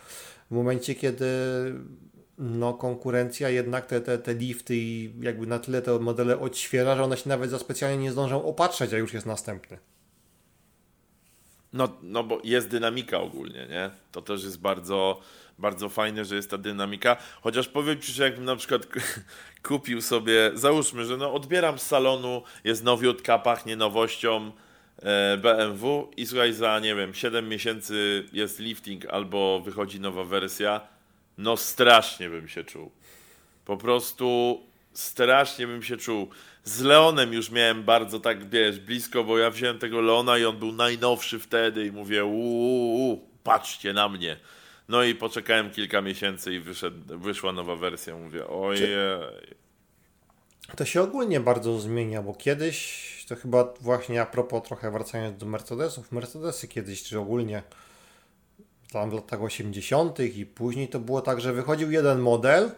[0.51, 1.25] w momencie, kiedy
[2.37, 7.03] no, konkurencja jednak te, te, te lifty i jakby na tyle te modele odświeża, że
[7.03, 9.77] one się nawet za specjalnie nie zdążą opatrzeć, a już jest następny.
[11.73, 13.89] No, no bo jest dynamika ogólnie, nie?
[14.11, 15.19] To też jest bardzo,
[15.59, 17.17] bardzo fajne, że jest ta dynamika.
[17.41, 18.87] Chociaż powiem Ci, że jakbym na przykład
[19.67, 24.51] kupił sobie, załóżmy, że no odbieram z salonu, jest nowiutka, pachnie nowością
[25.37, 30.81] BMW i słuchaj, za nie wiem, 7 miesięcy jest lifting albo wychodzi nowa wersja,
[31.37, 32.91] no strasznie bym się czuł.
[33.65, 34.61] Po prostu
[34.93, 36.29] strasznie bym się czuł.
[36.63, 40.57] Z Leonem już miałem bardzo tak, wiesz, blisko, bo ja wziąłem tego Leona i on
[40.57, 44.37] był najnowszy wtedy i mówię, uuu, patrzcie na mnie.
[44.89, 48.15] No i poczekałem kilka miesięcy i wyszedł, wyszła nowa wersja.
[48.15, 48.89] Mówię, ojej.
[50.77, 55.45] To się ogólnie bardzo zmienia, bo kiedyś, to chyba właśnie a propos trochę wracając do
[55.45, 57.63] Mercedesów, Mercedesy kiedyś, czy ogólnie
[58.91, 60.19] tam w latach 80.
[60.19, 62.71] i później to było tak, że wychodził jeden model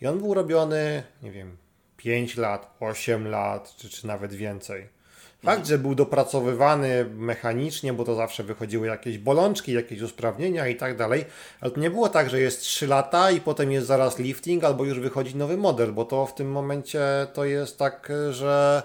[0.00, 1.56] i on był robiony, nie wiem,
[1.96, 4.96] 5 lat, 8 lat, czy, czy nawet więcej.
[5.44, 10.96] Fakt, że był dopracowywany mechanicznie, bo to zawsze wychodziły jakieś bolączki, jakieś usprawnienia i tak
[10.96, 11.24] dalej,
[11.60, 14.84] ale to nie było tak, że jest 3 lata i potem jest zaraz lifting, albo
[14.84, 17.00] już wychodzi nowy model, bo to w tym momencie
[17.32, 18.82] to jest tak, że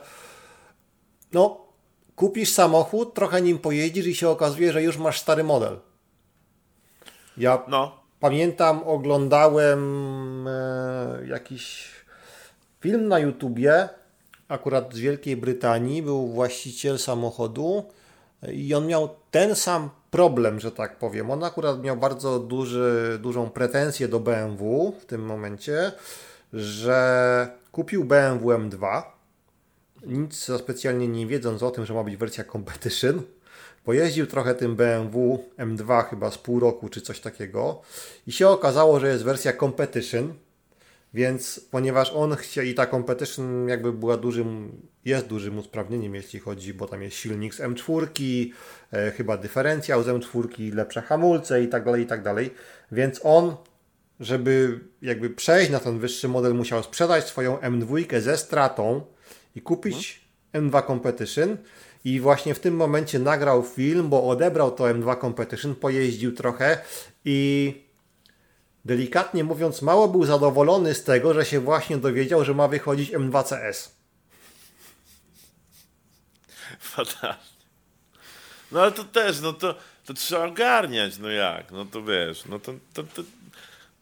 [1.33, 1.65] no,
[2.15, 5.79] kupisz samochód, trochę nim pojeździsz i się okazuje, że już masz stary model.
[7.37, 9.79] Ja No, Pamiętam, oglądałem
[10.47, 11.89] e, jakiś
[12.79, 13.89] film na YouTubie,
[14.47, 17.85] akurat z Wielkiej Brytanii, był właściciel samochodu
[18.51, 21.31] i on miał ten sam problem, że tak powiem.
[21.31, 25.91] On akurat miał bardzo duży, dużą pretensję do BMW w tym momencie,
[26.53, 29.01] że kupił BMW M2,
[30.05, 33.21] nic za specjalnie nie wiedząc o tym, że ma być wersja Competition.
[33.83, 37.81] Pojeździł trochę tym BMW M2 chyba z pół roku czy coś takiego.
[38.27, 40.33] I się okazało, że jest wersja Competition,
[41.13, 44.71] więc ponieważ on chciał i ta Competition jakby była dużym,
[45.05, 48.49] jest dużym usprawnieniem jeśli chodzi, bo tam jest silnik z M4,
[48.91, 52.49] e, chyba dyferencjał z M4, lepsze hamulce i tak dalej, i tak dalej,
[52.91, 53.55] więc on
[54.21, 59.01] żeby jakby przejść na ten wyższy model musiał sprzedać swoją M2 ze stratą
[59.55, 60.21] i kupić
[60.53, 61.57] M2 Competition
[62.05, 66.77] i właśnie w tym momencie nagrał film, bo odebrał to M2 Competition, pojeździł trochę
[67.25, 67.73] i
[68.85, 73.43] delikatnie mówiąc, mało był zadowolony z tego, że się właśnie dowiedział, że ma wychodzić M2
[73.49, 73.95] CS.
[76.79, 77.37] fatalnie.
[78.71, 82.59] No ale to też, no to, to trzeba ogarniać, no jak, no to wiesz, no
[82.59, 83.23] to, to, to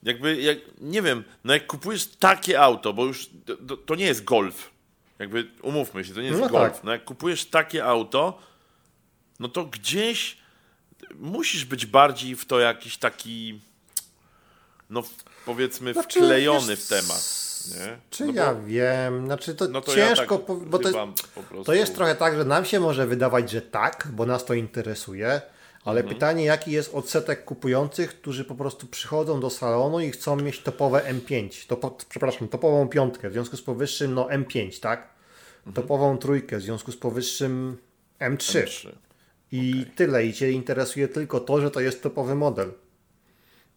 [0.04, 3.30] jakby, jak, nie wiem, no jak kupujesz takie auto, bo już
[3.68, 4.70] to- to nie jest golf,
[5.20, 6.84] jakby umówmy się, to nie jest No golf, tak.
[6.84, 8.40] no jak kupujesz takie auto,
[9.40, 10.38] no to gdzieś
[11.16, 13.60] musisz być bardziej w to jakiś taki,
[14.90, 15.04] no
[15.46, 17.98] powiedzmy Znaczy, wklejony wiesz, w temat, nie?
[18.10, 21.44] Czy no ja bo, wiem, znaczy to, no to ciężko, ja tak bo to po
[21.44, 21.64] prostu...
[21.64, 25.42] To jest trochę tak, że nam się może wydawać, że tak, bo nas to interesuje,
[25.86, 26.16] ale Mhm.
[26.16, 31.02] pytanie, jaki jest odsetek kupujących, którzy po prostu przychodzą do salonu i chcą mieć topowe
[31.02, 35.10] M5, topo, przepraszam, topową piątkę, w związku z powyższym no M5, tak?
[35.58, 35.74] Mhm.
[35.74, 37.78] Topową trójkę, w związku z powyższym
[38.20, 38.64] M3.
[38.64, 38.90] M3.
[39.52, 42.72] I tyle, i Cię interesuje tylko to, że to jest topowy model.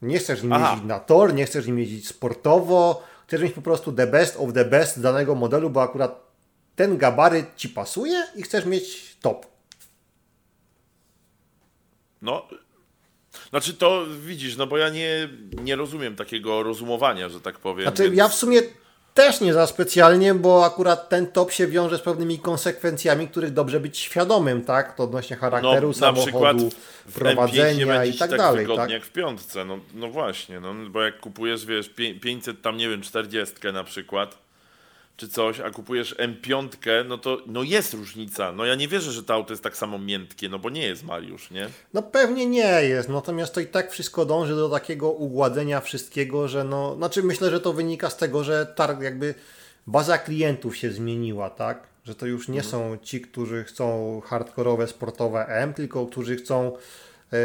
[0.03, 0.70] Nie chcesz nim Aha.
[0.70, 4.53] jeździć na tor, nie chcesz nim jeździć sportowo, chcesz mieć po prostu the best of
[4.53, 6.32] the best danego modelu, bo akurat
[6.76, 9.46] ten gabaryt Ci pasuje i chcesz mieć top.
[12.22, 12.48] No,
[13.50, 15.28] znaczy to widzisz, no bo ja nie,
[15.62, 17.82] nie rozumiem takiego rozumowania, że tak powiem.
[17.82, 18.62] Znaczy więc- ja w sumie
[19.14, 23.80] Też nie za specjalnie, bo akurat ten top się wiąże z pewnymi konsekwencjami, których dobrze
[23.80, 24.96] być świadomym, tak?
[24.96, 26.70] To odnośnie charakteru no, samochodu,
[27.06, 28.66] w prowadzenia M5 nie i tak, tak dalej.
[28.76, 28.90] Tak?
[28.90, 29.64] jak w piątce.
[29.64, 33.84] No, no właśnie, no, bo jak kupujesz, wiesz, pię- 500 tam, nie wiem, 40 na
[33.84, 34.38] przykład,
[35.22, 36.68] czy coś, a kupujesz M5,
[37.08, 38.52] no to no jest różnica.
[38.52, 41.04] No ja nie wierzę, że to auto jest tak samo miętkie, no bo nie jest
[41.04, 41.68] Mariusz, nie?
[41.94, 46.64] No pewnie nie jest, natomiast to i tak wszystko dąży do takiego ugładzenia wszystkiego, że
[46.64, 49.34] no, znaczy myślę, że to wynika z tego, że targ jakby
[49.86, 51.82] baza klientów się zmieniła, tak?
[52.04, 52.70] Że to już nie Mhm.
[52.70, 56.72] są ci, którzy chcą hardkorowe, sportowe M, tylko którzy chcą
[57.32, 57.36] e,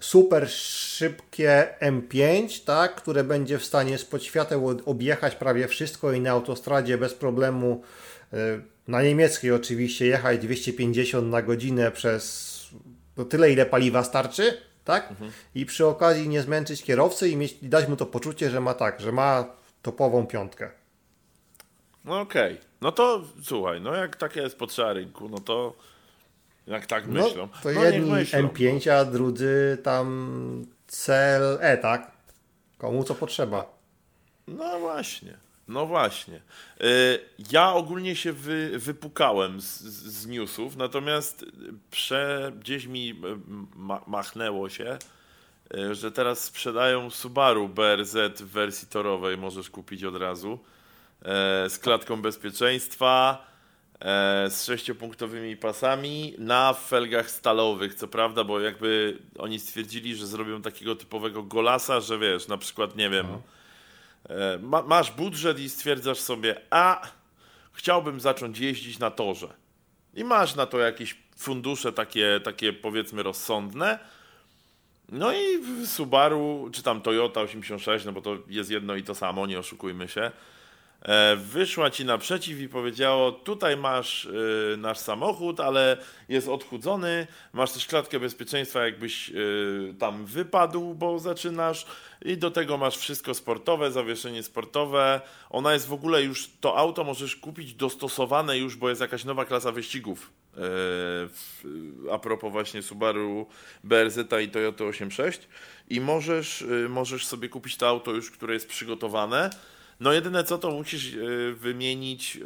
[0.00, 2.94] super szybkie M5, tak?
[2.94, 7.82] Które będzie w stanie spod świateł objechać prawie wszystko i na autostradzie bez problemu
[8.32, 8.36] e,
[8.88, 12.56] na niemieckiej oczywiście jechać 250 na godzinę przez
[13.16, 15.12] no tyle, ile paliwa starczy, tak?
[15.54, 18.74] I przy okazji nie zmęczyć kierowcy i, mieć, i dać mu to poczucie, że ma
[18.74, 19.44] tak, że ma
[19.82, 20.70] topową piątkę.
[22.04, 22.60] No okej.
[22.80, 25.74] No to słuchaj, no jak takie jest potrzeba rynku, no to
[26.66, 27.48] jak tak myślą.
[27.54, 28.38] No, to no, jedni myślą.
[28.48, 32.10] M5, a drudzy tam CLE, tak?
[32.78, 33.76] Komu co potrzeba.
[34.48, 35.36] No właśnie,
[35.68, 36.40] no właśnie.
[36.80, 37.18] Y,
[37.52, 41.44] Ja ogólnie się wy, wypukałem z, z newsów, natomiast
[41.90, 43.20] prze, gdzieś mi
[43.76, 44.98] ma, machnęło się,
[45.74, 50.58] y, że teraz sprzedają Subaru BRZ w wersji torowej, możesz kupić od razu,
[51.22, 53.55] e, z klatką bezpieczeństwa, e,
[54.48, 60.96] z sześciopunktowymi pasami, na felgach stalowych, co prawda, bo jakby oni stwierdzili, że zrobią takiego
[60.96, 63.26] typowego golasa, że wiesz, na przykład, nie wiem,
[64.28, 67.08] E, Ma, masz budżet i stwierdzasz sobie, a
[67.72, 69.48] chciałbym zacząć jeździć na torze.
[70.14, 73.98] I masz na to jakieś fundusze takie, takie powiedzmy rozsądne.
[75.08, 79.14] No i w Subaru, czy tam Toyota 86, no bo to jest jedno i to
[79.14, 80.30] samo, nie oszukujmy się.
[81.06, 85.96] E, wyszła ci naprzeciw i powiedziało: Tutaj masz y, nasz samochód, ale
[86.28, 87.26] jest odchudzony.
[87.52, 91.86] Masz też klatkę bezpieczeństwa, jakbyś y, tam wypadł, bo zaczynasz.
[92.22, 95.20] I do tego masz wszystko sportowe, zawieszenie sportowe.
[95.50, 99.44] Ona jest w ogóle już, to auto możesz kupić dostosowane już, bo jest jakaś nowa
[99.44, 100.32] klasa wyścigów.
[100.56, 103.46] e, a propos właśnie Subaru
[103.84, 105.40] BRZ i Toyota 86
[105.88, 109.50] i możesz, możesz sobie kupić to auto już, które jest przygotowane.
[110.00, 112.36] No jedyne co, to musisz y, wymienić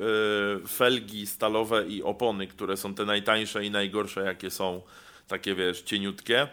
[0.64, 4.82] y, felgi stalowe i opony, które są te najtańsze i najgorsze, jakie są,
[5.28, 6.48] takie wiesz, cieniutkie.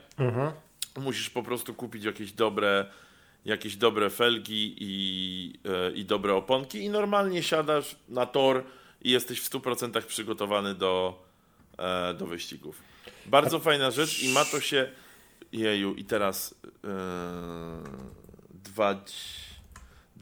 [0.97, 2.85] Musisz po prostu kupić jakieś dobre,
[3.45, 5.53] jakieś dobre felgi i,
[5.89, 8.63] y, i dobre oponki i normalnie siadasz na tor
[9.01, 11.23] i jesteś w 100% przygotowany do,
[11.77, 12.81] e, do wyścigów.
[13.25, 14.89] Bardzo fajna rzecz i ma to się...
[15.51, 16.55] Jeju, i teraz...
[16.63, 16.89] Yy,
[18.63, 19.03] dwa,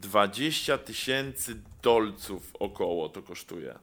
[0.00, 3.78] 20 tysięcy dolców około to kosztuje.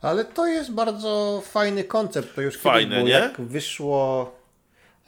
[0.00, 2.34] Ale to jest bardzo fajny koncept.
[2.34, 3.14] To już Fajne, było, nie?
[3.14, 4.32] jak wyszło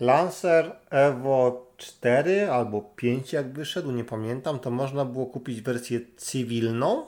[0.01, 7.07] Lancer Evo 4 albo 5 jak wyszedł, nie pamiętam, to można było kupić wersję cywilną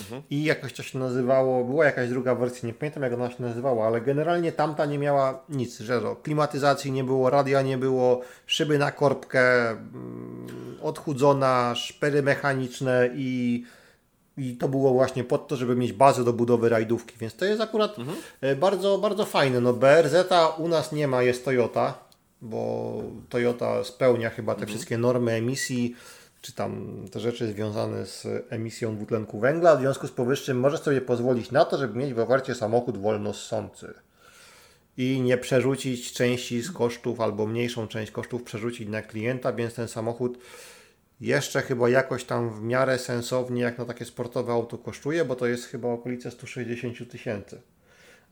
[0.00, 0.22] Mhm.
[0.30, 3.86] i jakoś to się nazywało, była jakaś druga wersja, nie pamiętam jak ona się nazywała,
[3.86, 8.92] ale generalnie tamta nie miała nic, że klimatyzacji nie było, radia nie było, szyby na
[8.92, 10.46] korbkę, mm,
[10.82, 13.64] odchudzona, szpery mechaniczne i
[14.36, 17.60] i to było właśnie pod to, żeby mieć bazę do budowy rajdówki, więc to jest
[17.60, 17.96] akurat
[18.40, 19.60] e, bardzo, bardzo fajne.
[19.60, 20.14] No BRZ
[20.58, 21.98] u nas nie ma, jest Toyota,
[22.42, 22.92] bo
[23.28, 25.96] Toyota spełnia chyba te wszystkie normy emisji,
[26.40, 29.76] czy tam te rzeczy związane z emisją dwutlenku węgla.
[29.76, 33.94] W związku z powyższym możesz sobie pozwolić na to, żeby mieć w ofercie samochód wolnossący
[34.96, 39.88] i nie przerzucić części z kosztów albo mniejszą część kosztów przerzucić na klienta, więc ten
[39.88, 40.38] samochód
[41.20, 45.46] jeszcze chyba jakoś tam w miarę sensownie jak na takie sportowe auto kosztuje, bo to
[45.46, 47.60] jest chyba okolice 160 tysięcy.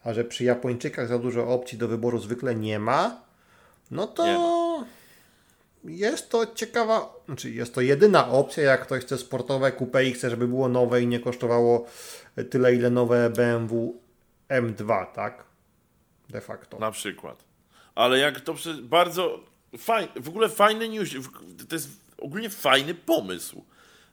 [0.05, 3.21] A że przy Japończykach za dużo opcji do wyboru zwykle nie ma,
[3.91, 4.98] no to Nie
[5.85, 10.31] jest to ciekawa, znaczy jest to jedyna opcja, jak ktoś chce sportowe coupe i chce,
[10.31, 11.87] żeby było nowe i nie kosztowało
[12.51, 14.01] tyle, ile nowe BMW
[14.49, 15.45] M2, tak?
[16.31, 16.79] De facto.
[16.79, 17.45] Na przykład.
[17.95, 19.45] Ale jak to bardzo
[19.79, 21.11] fajny, w ogóle fajny news,
[21.69, 23.65] to jest ogólnie fajny pomysł.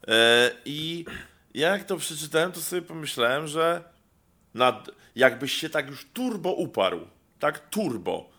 [0.08, 1.06] E, I
[1.54, 3.84] jak to przeczytałem, to sobie pomyślałem, że
[4.54, 7.08] nad, jakbyś się tak już turbo uparł,
[7.40, 8.30] tak turbo,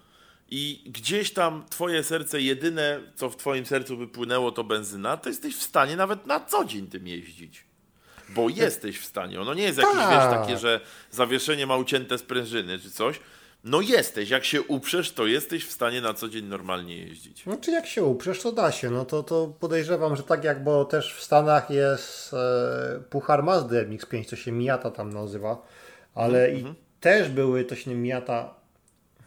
[0.51, 5.57] i gdzieś tam twoje serce jedyne, co w twoim sercu wypłynęło, to benzyna, to jesteś
[5.57, 7.65] w stanie nawet na co dzień tym jeździć.
[8.29, 9.41] Bo jesteś w stanie.
[9.41, 10.41] Ono nie jest jakieś, wiesz, Tak.
[10.41, 10.81] takie, że
[11.11, 13.21] zawieszenie ma ucięte sprężyny czy coś.
[13.65, 17.47] No jesteś, jak się uprzesz, to jesteś w stanie na co dzień normalnie jeździć.
[17.47, 18.91] No czy jak się uprzesz, to da się.
[18.91, 23.87] No to, to podejrzewam, że tak jak, bo też w Stanach jest e, Puchar Mazdy
[23.87, 25.67] MX-5, co się Miata tam nazywa,
[26.15, 28.55] ale i też były, to się Miata...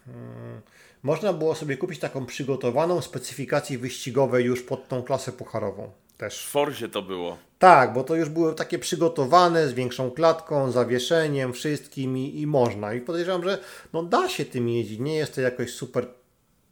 [0.06, 0.60] Hmm,
[1.02, 5.90] można było sobie kupić taką przygotowaną specyfikację wyścigowej już pod tą klasę pucharową
[6.20, 6.46] też.
[6.46, 7.38] W Forzie to było.
[7.58, 12.94] Tak, bo to już były takie przygotowane z większą klatką, zawieszeniem, wszystkim i, i można.
[12.94, 13.58] I podejrzewam, że
[13.92, 15.00] no da się tym jeździć.
[15.00, 16.06] Nie jest to jakoś super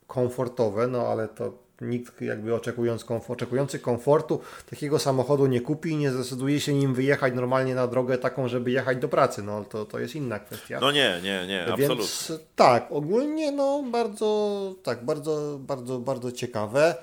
[0.07, 5.97] komfortowe, no ale to nikt jakby oczekując komf- oczekujący komfortu takiego samochodu nie kupi i
[5.97, 9.43] nie zdecyduje się nim wyjechać normalnie na drogę taką, żeby jechać do pracy.
[9.43, 10.79] No to, to jest inna kwestia.
[10.81, 11.89] No nie, nie, nie, absolutnie.
[11.97, 16.95] Więc tak, ogólnie no bardzo, tak, bardzo, bardzo, bardzo ciekawe.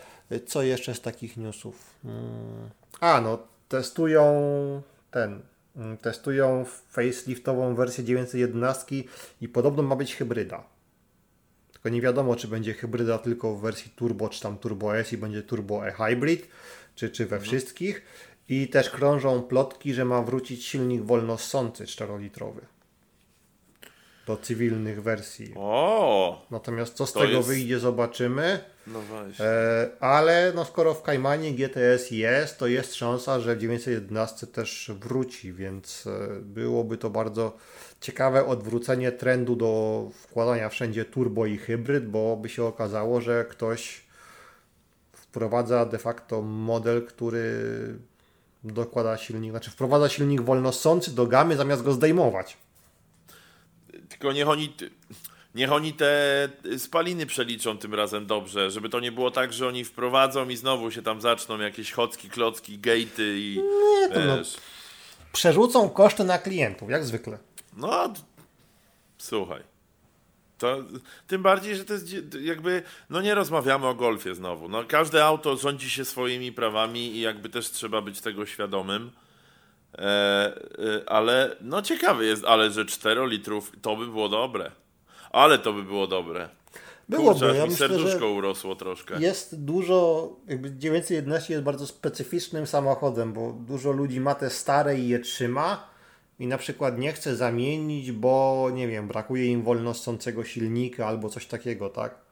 [0.45, 1.75] Co jeszcze z takich newsów?
[2.03, 2.69] Hmm.
[2.99, 3.37] A, no,
[3.69, 4.23] testują
[5.11, 5.41] ten,
[5.75, 9.03] mm, testują faceliftową wersję 911
[9.41, 10.74] i podobno ma być hybryda.
[11.85, 15.17] Tylko nie wiadomo, czy będzie hybryda tylko w wersji turbo, czy tam turbo S i
[15.17, 16.47] będzie turbo e-hybrid,
[16.95, 18.01] czy, czy we wszystkich.
[18.49, 22.59] I też krążą plotki, że ma wrócić silnik wolnossący 4-litrowy
[24.27, 25.53] do cywilnych wersji.
[25.55, 28.59] O, Natomiast co z tego jest- wyjdzie, zobaczymy.
[28.87, 29.45] no właśnie.
[29.45, 34.91] E, ale no skoro w Kaimanie GTS jest, to jest szansa, że w 911 też
[34.99, 37.57] wróci, więc e, byłoby to bardzo
[38.05, 44.01] ciekawe odwrócenie trendu do wkładania wszędzie turbo i hybryd, bo by się okazało, że ktoś
[45.13, 47.53] wprowadza de facto model, który
[48.63, 52.57] dokłada silnik, znaczy wprowadza silnik wolnossący do gamy zamiast go zdejmować.
[54.09, 54.75] Tylko niech oni,
[55.55, 59.85] niech oni te spaliny przeliczą tym razem dobrze, żeby to nie było tak, że oni
[59.85, 63.59] wprowadzą i znowu się tam zaczną jakieś chocki, klocki, gatey i
[64.13, 64.37] to no.
[65.33, 67.37] Przerzucą koszty na klientów, jak zwykle.
[67.75, 68.13] No,
[69.17, 69.63] słuchaj.
[70.57, 70.77] To,
[71.27, 72.07] tym bardziej, że to jest
[72.41, 74.69] jakby, no nie rozmawiamy o golfie znowu.
[74.69, 79.11] No, każde auto rządzi się swoimi prawami i jakby też trzeba być tego świadomym.
[79.93, 84.71] E, e, ale no ciekawy jest, ale że 4 litrów to by było dobre.
[85.31, 86.49] Ale to by było dobre.
[87.09, 89.19] Byłoby, Kurczę, ja mi myślę, że- serduszko urosło troszkę.
[89.19, 95.07] Jest dużo, jakby 911 jest bardzo specyficznym samochodem, bo dużo ludzi ma te stare i
[95.07, 95.94] je trzyma
[96.39, 101.45] i na przykład nie chce zamienić, bo nie wiem, brakuje im wolnossącego silnika albo coś
[101.45, 102.25] takiego, tak?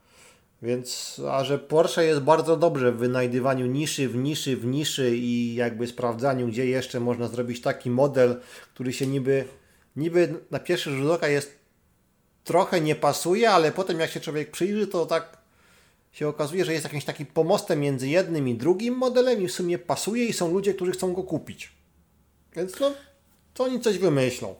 [0.61, 5.55] Więc, a że Porsche jest bardzo dobrze w wynajdywaniu niszy w niszy w niszy i
[5.55, 8.39] jakby sprawdzaniu, gdzie jeszcze można zrobić taki model,
[8.73, 9.45] który się niby,
[9.95, 11.59] niby na pierwszy rzut oka jest
[12.43, 15.37] trochę nie pasuje, ale potem jak się człowiek przyjrzy, to tak
[16.11, 19.77] się okazuje, że jest jakimś takim pomostem między jednym i drugim modelem i w sumie
[19.79, 21.71] pasuje i są ludzie, którzy chcą go kupić.
[22.55, 22.93] Więc no,
[23.53, 24.55] to oni coś wymyślą.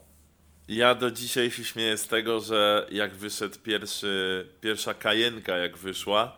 [0.68, 6.36] Ja do dzisiaj się śmieję z tego, że jak wyszedł pierwszy, pierwsza kajenka, jak wyszła,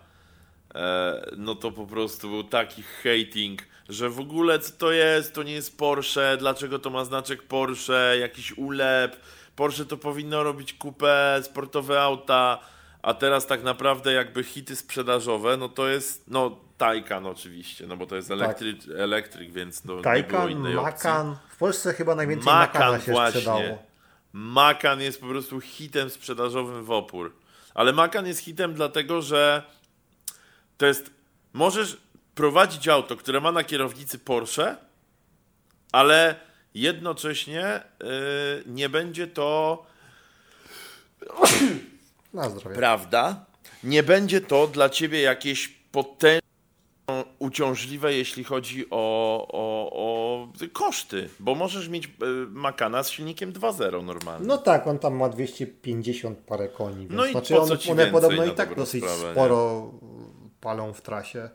[0.76, 5.44] e, no to po prostu był taki hating, że w ogóle co to jest, to
[5.44, 9.18] nie jest Porsche, dlaczego to ma znaczek Porsche, jakiś ulep,
[9.56, 12.60] Porsche to powinno robić kupę, sportowe auta,
[13.06, 18.06] a teraz tak naprawdę jakby hity sprzedażowe, no to jest, no Taycan oczywiście, no bo
[18.06, 20.86] to jest elektryk, elektryk więc no, nie było Taycan, innej opcji.
[20.86, 21.38] Macan.
[21.50, 23.42] W Polsce chyba najwięcej Macan Macana się właśnie.
[23.42, 23.84] sprzedało.
[24.34, 27.36] Macan jest po prostu hitem sprzedażowym w opór.
[27.74, 29.64] Ale Macan jest hitem dlatego, że
[30.78, 31.12] to jest.
[31.54, 31.98] Możesz
[32.36, 34.78] prowadzić auto, które ma na kierownicy Porsche,
[35.92, 36.36] ale
[36.74, 38.08] jednocześnie yy,
[38.66, 39.86] nie będzie to.
[42.36, 42.76] Na zdrowie.
[42.76, 43.46] Prawda?
[43.84, 46.46] Nie będzie to dla ciebie jakieś potężne
[47.40, 52.10] uciążliwe, jeśli chodzi o, o, o koszty, bo możesz mieć y,
[52.50, 54.48] Macana z silnikiem 2.0 normalnie.
[54.48, 56.98] No tak, on tam ma 250 parę koni.
[56.98, 59.32] Więc No i znaczy po one, co ci one podobno i tak dosyć sprawę, nie?
[59.32, 59.92] sporo
[60.62, 61.50] palą w trasie.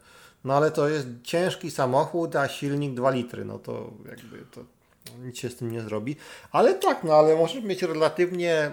[0.45, 3.45] No ale to jest ciężki samochód, a silnik 2 litry.
[3.45, 4.65] No to jakby to
[5.19, 6.17] nic się z tym nie zrobi.
[6.53, 8.71] Ale tak, no ale możesz mieć relatywnie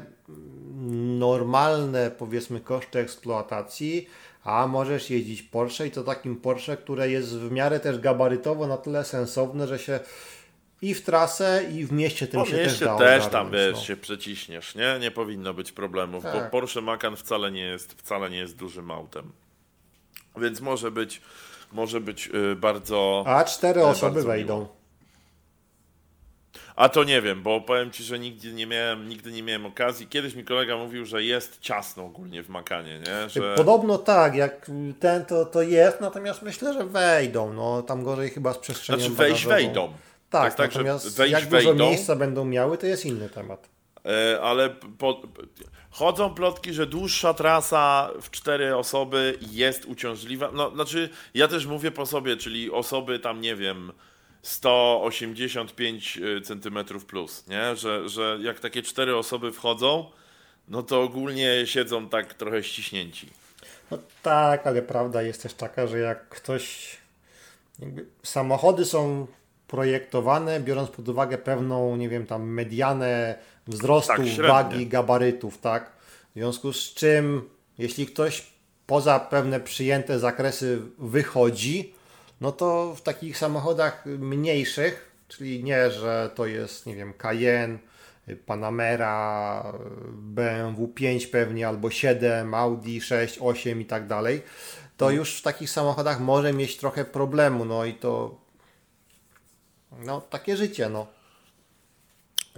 [1.20, 4.10] normalne powiedzmy koszty eksploatacji,
[4.44, 8.78] a możesz jeździć Porsche i to takim Porsche, które jest w miarę też gabarytowo na
[8.78, 10.00] tyle sensowne, że się
[10.82, 13.74] i w trasę i w mieście tym Po się też mieście da też, tam wiesz,
[13.76, 13.82] no.
[13.82, 14.98] się przeciśniesz, nie?
[15.00, 16.52] Nie powinno być problemów, bo Tak.
[16.52, 19.32] Porsche Macan wcale nie jest, wcale nie jest dużym autem.
[20.38, 21.22] Więc może być,
[21.72, 23.24] może być y, bardzo...
[23.28, 24.68] A cztery E, osoby wejdą.
[26.78, 30.08] A to nie wiem, bo powiem ci, że nigdy nie miałem, nigdy nie miałem okazji.
[30.08, 33.30] Kiedyś mi kolega mówił, że jest ciasno ogólnie w Macanie, nie?
[33.30, 33.56] Że...
[33.56, 37.54] Podobno tak, jak ten to, to jest, natomiast myślę, że wejdą.
[37.54, 39.66] No tam gorzej chyba z przestrzenią Znaczy wejść bagażową.
[39.66, 39.94] wejdą.
[40.30, 41.86] Tak, tak, natomiast wejść jak dużo wejdą.
[41.86, 43.70] miejsca będą miały, to jest inny temat.
[44.06, 45.22] E, ale po,
[45.92, 50.52] chodzą plotki, że dłuższa trasa w cztery osoby jest uciążliwa.
[50.54, 53.92] No, znaczy, ja też mówię po sobie, czyli osoby tam, nie wiem,
[54.48, 57.76] 185 e, cm plus, nie?
[57.76, 60.06] Że, że jak takie cztery osoby wchodzą,
[60.68, 63.30] no to ogólnie siedzą tak trochę ściśnięci.
[63.92, 66.98] No tak, ale prawda jest też taka, że jak ktoś.
[68.24, 69.28] samochody są
[69.68, 73.36] projektowane, biorąc pod uwagę pewną, nie wiem, tam medianę
[73.68, 75.92] wzrostu, tak, wagi, gabarytów, tak?
[76.30, 78.48] W związku z czym, jeśli ktoś
[78.86, 81.94] poza pewne przyjęte zakresy wychodzi,
[82.42, 87.80] no to w takich samochodach mniejszych, czyli nie, że to jest, nie wiem, Cayenne,
[88.46, 89.64] Panamera,
[90.12, 94.42] BMW 5 pewnie, albo 7, Audi 6, 8 i tak dalej,
[94.98, 95.20] to mhm.
[95.20, 98.42] już w takich samochodach może mieć trochę problemu, no i to
[99.92, 101.08] no, takie życie, no.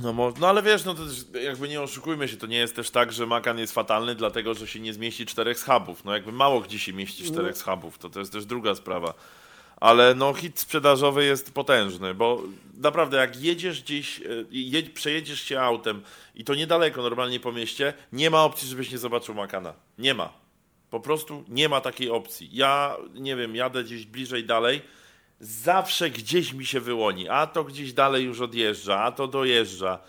[0.02, 2.92] No, no ale wiesz, no to też, jakby nie oszukujmy się, to nie jest też
[2.92, 6.06] tak, że Macan jest fatalny, dlatego że się nie zmieści czterech schabów.
[6.06, 7.60] No jakby mało gdzie się mieści czterech no.
[7.60, 9.14] schabów, to to jest też druga sprawa.
[9.80, 12.42] Ale no hit sprzedażowy jest potężny, bo
[12.78, 16.02] naprawdę jak jedziesz gdzieś, e, jedź, przejedziesz się autem
[16.36, 19.74] i to niedaleko normalnie po mieście, nie ma opcji, żebyś nie zobaczył Macana.
[19.98, 20.34] Nie ma.
[20.90, 22.50] Po prostu nie ma takiej opcji.
[22.52, 24.82] Ja, nie wiem, jadę gdzieś bliżej dalej,
[25.40, 30.00] zawsze gdzieś mi się wyłoni, a to gdzieś dalej już odjeżdża, a to dojeżdża.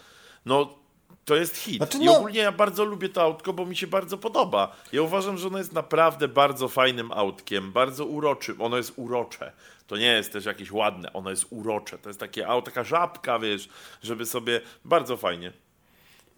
[0.47, 0.80] No,
[1.25, 1.77] to jest hit.
[1.77, 2.05] Znaczy, no...
[2.05, 4.77] I ogólnie ja bardzo lubię to autko, bo mi się bardzo podoba.
[4.93, 8.61] Ja uważam, że ono jest naprawdę bardzo fajnym autkiem, bardzo uroczym.
[8.63, 9.53] Ono jest urocze.
[9.87, 11.99] To nie jest też jakieś ładne, ono jest urocze.
[11.99, 13.69] To jest takie auto, taka żabka, wiesz,
[14.03, 15.53] żeby sobie bardzo fajnie.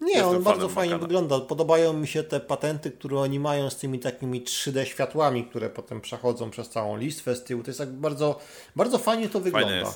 [0.01, 1.07] Nie, Jestem on bardzo fajnie Makana.
[1.07, 1.39] wygląda.
[1.39, 6.01] Podobają mi się te patenty, które oni mają z tymi takimi 3D światłami, które potem
[6.01, 7.63] przechodzą przez całą listwę z tyłu.
[7.63, 8.39] To jest tak bardzo,
[8.75, 9.93] bardzo fajnie to wygląda.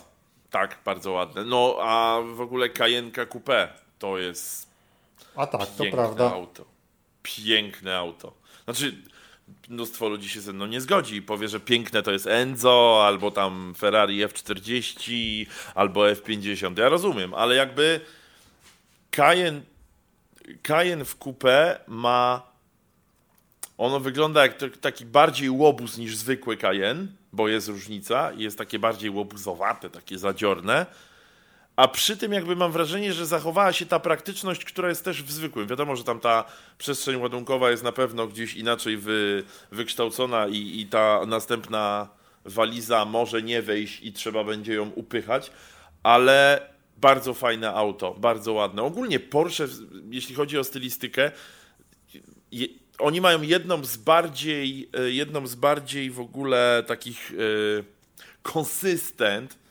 [0.50, 1.46] Tak, bardzo ładne.
[1.46, 4.67] No, a w ogóle Kajenka Coupe to jest
[5.38, 6.32] a tak, to prawda.
[6.34, 6.66] auto.
[7.24, 8.34] Piękne auto.
[8.64, 8.96] Znaczy,
[9.70, 13.32] mnóstwo ludzi się ze mną nie zgodzi i powie, że piękne to jest Enzo, albo
[13.32, 16.80] tam Ferrari F40, albo F50.
[16.80, 18.02] Ja rozumiem, ale jakby
[19.12, 19.62] Cayenne
[20.64, 22.42] Cayenne w coupé ma.
[23.78, 28.80] Ono wygląda jak taki bardziej łobuz niż zwykły Cayenne, bo jest różnica i jest takie
[28.80, 30.86] bardziej łobuzowate, takie zadziorne.
[31.78, 35.32] A przy tym jakby mam wrażenie, że zachowała się ta praktyczność, która jest też w
[35.32, 35.68] zwykłym.
[35.68, 36.44] Wiadomo, że tam ta
[36.78, 42.08] przestrzeń ładunkowa jest na pewno gdzieś inaczej wy, wykształcona i, i ta następna
[42.46, 45.52] waliza może nie wejść i trzeba będzie ją upychać,
[46.04, 48.84] ale bardzo fajne auto, bardzo ładne.
[48.84, 49.68] Ogólnie Porsche,
[50.10, 51.32] jeśli chodzi o stylistykę,
[52.52, 52.68] je,
[53.00, 57.32] oni mają jedną z bardziej, e, jedną z bardziej w ogóle takich
[58.44, 59.67] konsystent, e,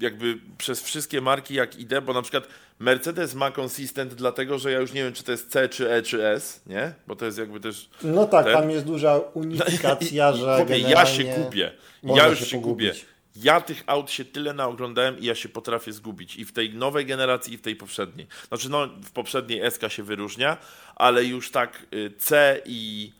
[0.00, 4.80] jakby przez wszystkie marki jak idę, bo na przykład Mercedes ma consistent dlatego, że ja
[4.80, 6.92] już nie wiem, czy to jest C, czy E, czy S, nie?
[7.06, 7.90] Bo to jest jakby też...
[8.02, 8.54] No tak, ten...
[8.54, 11.72] tam jest duża unifikacja, że Ja się gubię.
[12.02, 12.94] Ja już się, się gubię
[13.36, 16.36] ja tych aut się tyle naoglądałem i ja się potrafię zgubić.
[16.36, 18.26] I w tej nowej generacji, i w tej poprzedniej.
[18.48, 20.56] Znaczy, no, w poprzedniej SK się wyróżnia,
[20.96, 23.12] ale już tak y, C i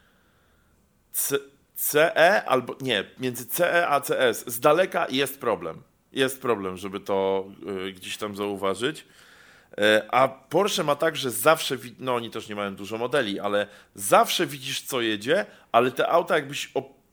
[1.12, 1.39] C,
[1.81, 5.83] CE albo nie, między CE a CS z daleka jest problem.
[6.12, 7.47] Jest problem, żeby to
[7.89, 9.01] y, gdzieś tam zauważyć.
[9.01, 13.66] Y, a Porsche ma tak, że zawsze, no oni też nie mają dużo modeli, ale
[13.95, 16.72] zawsze widzisz co jedzie, ale te auta jakbyś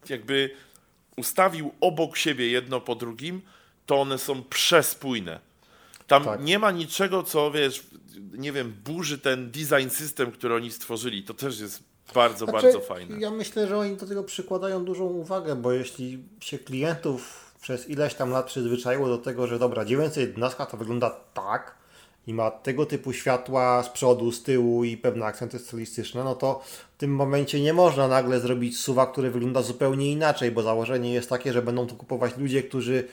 [0.09, 0.49] jakby
[1.17, 3.41] ustawił obok siebie jedno po drugim,
[3.85, 5.39] to one są przespójne.
[6.07, 6.43] Tam tak.
[6.43, 7.83] nie ma niczego, co wiesz,
[8.33, 11.23] nie wiem, burzy ten design system, który oni stworzyli.
[11.23, 11.83] To też jest
[12.13, 13.19] bardzo, znaczy, bardzo fajne.
[13.19, 18.13] Ja myślę, że oni do tego przykładają dużą uwagę, bo jeśli się klientów przez ileś
[18.13, 21.75] tam lat przyzwyczaiło do tego, że dobra, 911 to wygląda tak,
[22.27, 26.61] i ma tego typu światła z przodu, z tyłu i pewne akcenty stylistyczne, no to
[26.95, 31.29] w tym momencie nie można nagle zrobić suwa, który wygląda zupełnie inaczej, bo założenie jest
[31.29, 33.07] takie, że będą to kupować ludzie, którzy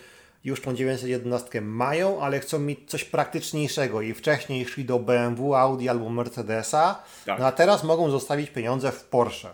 [0.44, 5.88] już tą 911 mają, ale chcą mieć coś praktyczniejszego i wcześniej szli do BMW, Audi
[5.88, 7.38] albo Mercedesa, tak.
[7.38, 9.48] no a teraz mogą zostawić pieniądze w Porsche.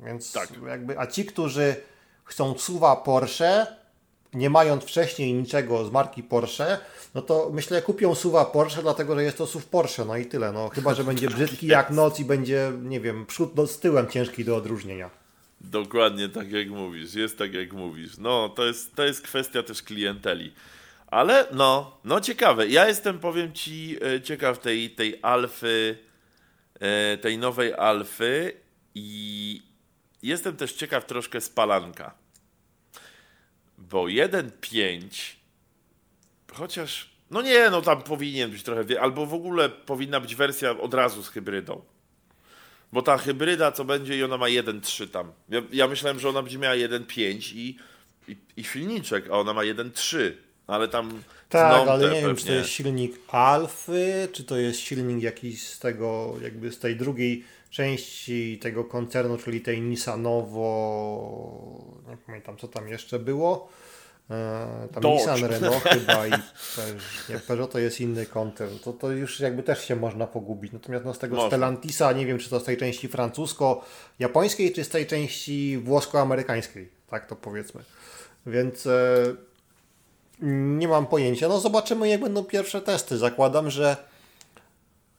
[0.00, 0.48] Więc tak.
[0.68, 1.76] jakby, a ci, którzy
[2.24, 3.66] chcą suwa Porsche,
[4.34, 6.78] nie mając wcześniej niczego z marki Porsche,
[7.14, 10.52] no to myślę kupią suwa Porsche, dlatego że jest to SUV Porsche, no i tyle.
[10.52, 14.06] No, chyba, że będzie brzydki jak noc i będzie, nie wiem, przód do, z tyłem
[14.06, 15.10] ciężki do odróżnienia.
[15.60, 18.18] Dokładnie tak jak mówisz, jest tak jak mówisz.
[18.18, 20.52] No, to jest, to jest kwestia też klienteli.
[21.06, 22.68] Ale no, no ciekawe.
[22.68, 25.98] Ja jestem, powiem Ci, e, ciekaw tej, tej alfy,
[26.80, 28.52] e, tej nowej alfy
[28.94, 29.62] i
[30.22, 32.14] jestem też ciekaw troszkę spalanka.
[33.78, 35.36] Bo 1.5
[36.52, 40.94] chociaż No nie, no tam powinien być trochę, albo w ogóle powinna być wersja od
[40.94, 41.82] razu z hybrydą.
[42.92, 45.32] Bo ta hybryda co będzie i ona ma 1.3 tam.
[45.48, 47.76] Ja, ja myślałem, że ona będzie miała 1.5 i,
[48.28, 50.18] i, i silniczek, a ona ma 1.3.
[50.66, 52.58] Ale tam Tak, ale nie wiem, czy to pewnie.
[52.58, 58.58] jest silnik Alfy, czy to jest silnik jakiś z tego, jakby z tej drugiej części
[58.62, 63.68] tego koncernu, czyli tej Nissanowo, nie pamiętam co tam jeszcze było.
[64.30, 65.18] E, Tam Dodge.
[65.18, 66.30] Nissan Renault chyba i
[66.76, 68.78] Peugeot, nie, Peugeot to jest inny koncern.
[68.78, 70.72] To, to już jakby też się można pogubić.
[70.72, 71.48] Natomiast no z tego Można.
[71.48, 76.88] Stellantisa, nie wiem czy to z tej części francusko-japońskiej, czy z tej części włosko-amerykańskiej.
[77.10, 77.82] Tak to powiedzmy.
[78.46, 79.34] Więc e,
[80.42, 81.48] nie mam pojęcia.
[81.48, 83.18] No zobaczymy, jak będą pierwsze testy.
[83.18, 83.96] Zakładam, że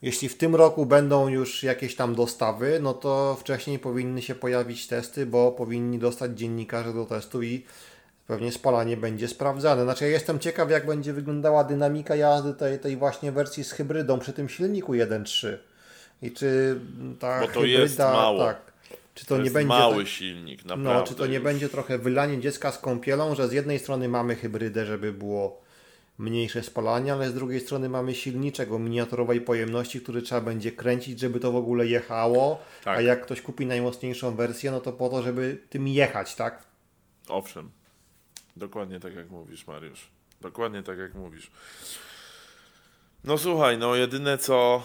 [0.02, 4.88] jeśli w tym roku będą już jakieś tam dostawy, no to wcześniej powinny się pojawić
[4.88, 7.66] testy, bo powinni dostać dziennikarze do testu i
[8.30, 9.84] pewnie spalanie będzie sprawdzane.
[9.84, 14.20] Znaczy ja jestem ciekaw, jak będzie wyglądała dynamika jazdy tej, tej właśnie wersji z hybrydą
[14.20, 15.58] przy tym silniku 1.3.
[16.22, 16.80] I czy
[17.20, 18.46] ta Bo to hybryda, jest mało.
[18.46, 18.72] tak,
[19.16, 21.00] czy to, To nie jest będzie mały tak, silnik, naprawdę.
[21.00, 21.44] no, czy to nie już.
[21.44, 25.62] będzie trochę wylanie dziecka z kąpielą, że z jednej strony mamy hybrydę, żeby było
[26.18, 31.20] mniejsze spalanie, ale z drugiej strony mamy silniczek o miniaturowej pojemności, który trzeba będzie kręcić,
[31.20, 32.98] żeby to w ogóle jechało, Tak.
[32.98, 36.64] a jak ktoś kupi najmocniejszą wersję, no to po to, żeby tym jechać, tak?
[37.28, 37.70] Owszem.
[38.56, 40.08] Dokładnie tak jak mówisz, Mariusz.
[40.42, 41.52] Dokładnie tak jak mówisz.
[43.24, 44.84] No słuchaj, no jedyne co,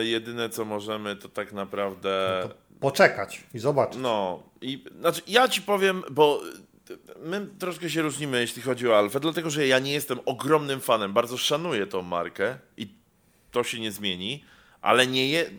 [0.00, 2.42] e, jedyne co możemy to tak naprawdę...
[2.80, 4.00] Poczekać i zobaczyć.
[4.02, 6.40] No, i znaczy ja ci powiem, bo
[7.22, 11.12] my troszkę się różnimy, jeśli chodzi o Alfę, dlatego że ja nie jestem ogromnym fanem,
[11.12, 12.88] bardzo szanuję tą markę i
[13.50, 14.44] to się nie zmieni,
[14.80, 15.50] ale nie je...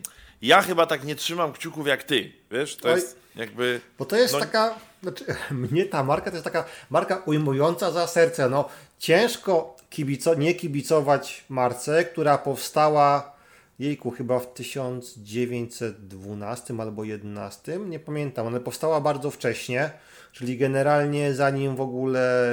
[0.42, 2.76] Ja chyba tak nie trzymam kciuków jak ty, wiesz?
[2.76, 2.94] To Oj.
[2.94, 3.80] jest jakby...
[3.98, 4.74] Bo to jest No- taka,
[5.04, 8.48] znaczy, mnie ta marka to jest taka marka ujmująca za serce.
[8.48, 13.34] No, ciężko kibico, nie kibicować marce, która powstała,
[13.78, 19.90] jejku, chyba w 1912 albo 11, nie pamiętam, ale powstała bardzo wcześnie,
[20.32, 22.44] czyli generalnie zanim w ogóle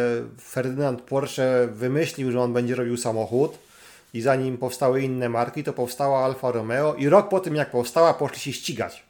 [0.42, 3.58] Ferdynand Porsche wymyślił, że on będzie robił samochód,
[4.14, 8.14] i zanim powstały inne marki, to powstała Alfa Romeo i rok po tym jak powstała,
[8.14, 9.04] poszli się ścigać.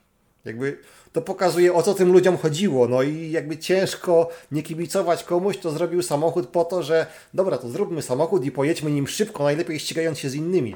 [0.45, 0.77] Jakby
[1.13, 2.87] to pokazuje o co tym ludziom chodziło.
[2.87, 7.69] No i jakby ciężko nie kibicować komuś, kto zrobił samochód po to, że dobra, to
[7.69, 10.75] zróbmy samochód i pojedźmy nim szybko, najlepiej ścigając się z innymi.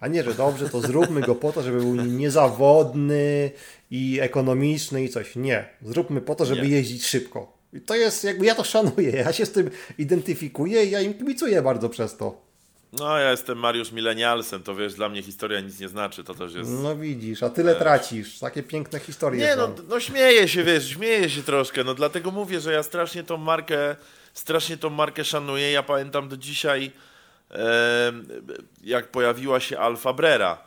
[0.00, 3.50] A nie, że dobrze, to zróbmy go po to, żeby był niezawodny
[3.90, 5.36] i ekonomiczny i coś.
[5.36, 5.68] Nie.
[5.82, 6.68] Zróbmy po to, żeby Nie.
[6.68, 7.58] jeździć szybko.
[7.72, 11.14] I to jest, jakby ja to szanuję, ja się z tym identyfikuję i ja im
[11.14, 12.51] kibicuję bardzo przez to.
[12.92, 16.54] No, ja jestem Mariusz Milenialsem, to wiesz, dla mnie historia nic nie znaczy, to też
[16.54, 16.70] jest...
[16.70, 18.38] No widzisz, a tyle tracisz.
[18.38, 19.56] Takie piękne historie Nie, są.
[19.60, 23.36] no, no śmieję się, wiesz, śmieję się troszkę, no dlatego mówię, że ja strasznie tą
[23.36, 23.96] markę,
[24.32, 25.72] strasznie tą markę szanuję.
[25.72, 26.90] Ja pamiętam do dzisiaj,
[27.50, 28.12] e,
[28.84, 30.58] jak pojawiła się Alfa Brera.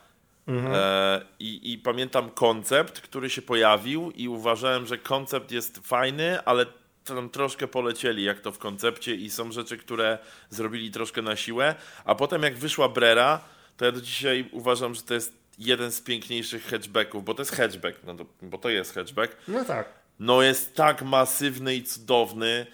[0.47, 6.65] E, i, I pamiętam koncept, który się pojawił i uważałem, że koncept jest fajny, ale
[7.13, 10.17] tam troszkę polecieli jak to w koncepcie i są rzeczy, które
[10.49, 11.75] zrobili troszkę na siłę,
[12.05, 13.41] a potem jak wyszła Brera,
[13.77, 17.51] to ja do dzisiaj uważam, że to jest jeden z piękniejszych hatchbacków, bo to jest
[17.51, 19.37] hatchback, no to, bo to jest hatchback.
[19.47, 19.89] No tak.
[20.19, 22.65] No jest tak masywny i cudowny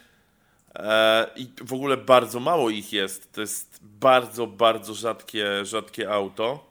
[0.76, 3.34] e, i w ogóle bardzo mało ich jest.
[3.34, 6.71] To jest bardzo, bardzo rzadkie, rzadkie auto.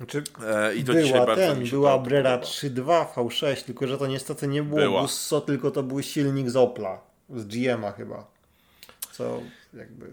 [0.00, 2.52] Znaczy, E, I to dzisiaj była bardzo ten, mi się była Brera podoba.
[2.52, 5.02] 3.2 V6, tylko że to niestety nie było Była.
[5.02, 8.26] Busso, tylko to był silnik z Opla, z GM'a chyba.
[9.12, 9.40] Co
[9.74, 10.12] jakby...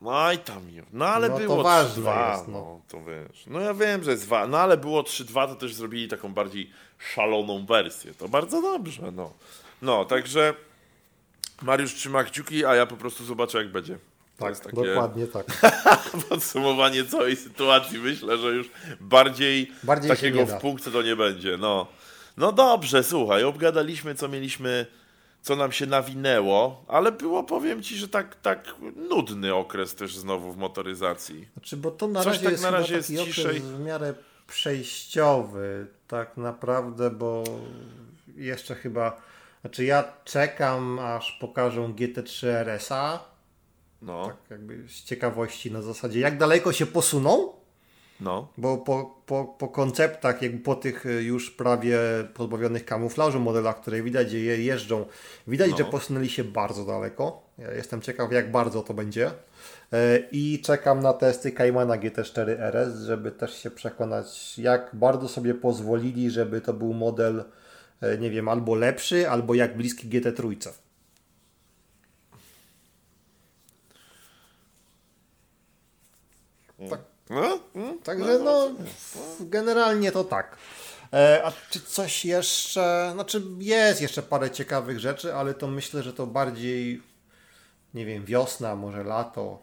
[0.00, 0.86] No i tam już.
[0.92, 2.52] No ale No było ważne 3-2, jest, no.
[2.52, 2.80] no.
[2.88, 3.46] to wiesz.
[3.46, 6.70] No ja wiem, że jest 2, no ale było 3-2, to też zrobili taką bardziej
[6.98, 8.14] szaloną wersję.
[8.14, 9.32] To bardzo dobrze, no.
[9.82, 10.54] No, także
[11.62, 13.98] Mariusz trzyma kciuki, a ja po prostu zobaczę jak będzie.
[14.38, 15.46] Tak, takie dokładnie tak.
[16.28, 17.98] podsumowanie całej sytuacji.
[17.98, 18.70] Myślę, że już
[19.00, 21.56] bardziej, Bardziej takiego w punkcie to nie będzie.
[21.56, 21.86] No.
[22.36, 24.86] no dobrze, słuchaj, obgadaliśmy co mieliśmy,
[25.42, 30.52] co nam się nawinęło, ale było, powiem ci, że tak, tak nudny okres też znowu
[30.52, 31.48] w motoryzacji.
[31.52, 33.60] Znaczy, bo to na Coś razie tak jest na razie jest ciszej.
[33.60, 34.14] w miarę
[34.46, 37.44] przejściowy, tak naprawdę, bo
[38.36, 39.20] jeszcze chyba...
[39.60, 43.33] Znaczy ja czekam, aż pokażą GT3 RS-a,
[44.04, 47.52] No, tak jakby z ciekawości na zasadzie, jak daleko się posuną,
[48.20, 51.98] no, Bo po, po, po konceptach, jakby po tych y, już prawie
[52.34, 55.06] pozbawionych kamuflażu modelach, które widać, że je jeżdżą,
[55.46, 55.76] widać, No.
[55.76, 57.42] że posunęli się bardzo daleko.
[57.58, 59.30] Ja jestem ciekaw, jak bardzo to będzie.
[59.92, 65.54] E, I czekam na testy Caymana GT4 RS, żeby też się przekonać, jak bardzo sobie
[65.54, 67.44] pozwolili, żeby to był model,
[68.00, 70.70] e, nie wiem, albo lepszy, albo jak bliski GT3.
[77.30, 78.70] No, mm, Także no,
[79.40, 80.56] generalnie to tak.
[81.12, 86.12] E, a czy coś jeszcze, znaczy jest jeszcze parę ciekawych rzeczy, ale to myślę, że
[86.12, 87.02] to bardziej,
[87.94, 89.62] nie wiem, wiosna, może lato.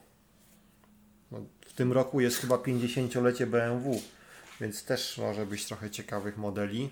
[1.31, 4.01] No, w tym roku jest chyba 50-lecie BMW,
[4.61, 6.89] więc też może być trochę ciekawych modeli.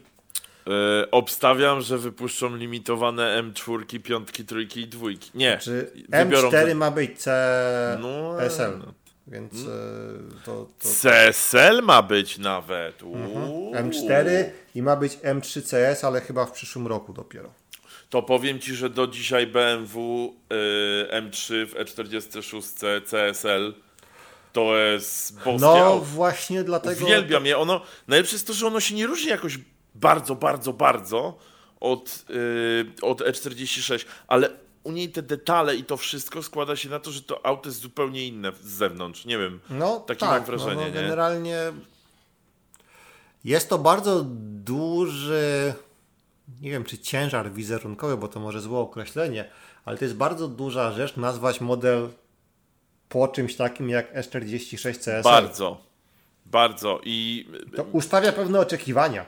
[0.68, 5.32] E, obstawiam, że wypuszczą limitowane M4, piątki, trójki i dwójki.
[5.36, 5.58] Nie.
[5.58, 7.12] Czy wybiorą M4 te- ma być
[8.00, 8.94] No, CSL, no.
[9.30, 9.58] Więc e,
[10.46, 13.04] to, to CSL ma być nawet.
[13.04, 13.74] Uuu.
[13.74, 14.30] M4
[14.76, 17.54] i ma być M3 CS, ale chyba w przyszłym roku dopiero.
[18.10, 23.74] To powiem ci, że do dzisiaj BMW y, M3 w E46 CSL
[24.54, 27.06] to jest boskie No właśnie dlatego...
[27.06, 27.58] Uwielbiam je.
[27.58, 29.60] Ono, najlepsze jest to, że ono się nie różni jakoś
[29.96, 31.38] bardzo, bardzo, bardzo
[31.80, 34.50] od, yy, od E46, ale
[34.90, 37.80] u niej te detale i to wszystko składa się na to, że to auto jest
[37.82, 39.26] zupełnie inne z zewnątrz.
[39.26, 39.60] Nie wiem.
[39.70, 40.94] No Takie tak, mam wrażenie, no, no, nie?
[40.94, 41.58] generalnie
[43.44, 44.26] jest to bardzo
[44.64, 45.74] duży,
[46.62, 49.50] nie wiem czy ciężar wizerunkowy, bo to może złe określenie,
[49.86, 52.10] ale to jest bardzo duża rzecz nazwać model
[53.10, 55.24] po czymś takim jak S46 CSL.
[55.24, 55.82] Bardzo.
[56.46, 57.02] Bardzo.
[57.04, 59.26] I To ustawia pewne oczekiwania.